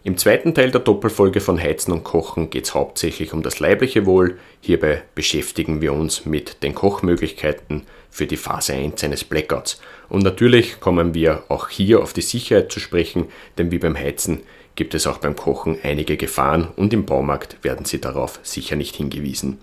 Im 0.02 0.16
zweiten 0.16 0.54
Teil 0.54 0.70
der 0.70 0.80
Doppelfolge 0.80 1.40
von 1.40 1.60
Heizen 1.60 1.92
und 1.92 2.04
Kochen 2.04 2.48
geht 2.48 2.64
es 2.64 2.74
hauptsächlich 2.74 3.34
um 3.34 3.42
das 3.42 3.60
leibliche 3.60 4.06
Wohl. 4.06 4.38
Hierbei 4.62 5.02
beschäftigen 5.14 5.82
wir 5.82 5.92
uns 5.92 6.24
mit 6.24 6.62
den 6.62 6.74
Kochmöglichkeiten 6.74 7.82
für 8.08 8.26
die 8.26 8.38
Phase 8.38 8.72
1 8.72 9.04
eines 9.04 9.24
Blackouts. 9.24 9.78
Und 10.08 10.22
natürlich 10.24 10.80
kommen 10.80 11.12
wir 11.12 11.42
auch 11.48 11.68
hier 11.68 12.00
auf 12.00 12.14
die 12.14 12.22
Sicherheit 12.22 12.72
zu 12.72 12.80
sprechen, 12.80 13.26
denn 13.58 13.70
wie 13.70 13.78
beim 13.78 13.94
Heizen 13.94 14.40
gibt 14.74 14.94
es 14.94 15.06
auch 15.06 15.18
beim 15.18 15.36
Kochen 15.36 15.76
einige 15.82 16.16
Gefahren 16.16 16.68
und 16.76 16.94
im 16.94 17.04
Baumarkt 17.04 17.58
werden 17.62 17.84
Sie 17.84 18.00
darauf 18.00 18.40
sicher 18.42 18.76
nicht 18.76 18.96
hingewiesen. 18.96 19.58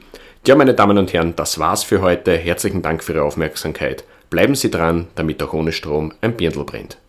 Ja, 0.45 0.55
meine 0.55 0.75
Damen 0.75 0.99
und 0.99 1.13
Herren, 1.13 1.35
das 1.35 1.57
war's 1.57 1.83
für 1.83 2.01
heute. 2.01 2.37
Herzlichen 2.37 2.83
Dank 2.83 3.03
für 3.03 3.13
Ihre 3.13 3.23
Aufmerksamkeit. 3.23 4.03
Bleiben 4.29 4.53
Sie 4.53 4.69
dran, 4.69 5.07
damit 5.15 5.41
auch 5.41 5.53
ohne 5.53 5.71
Strom 5.71 6.13
ein 6.21 6.37
Birndl 6.37 6.63
brennt. 6.63 6.99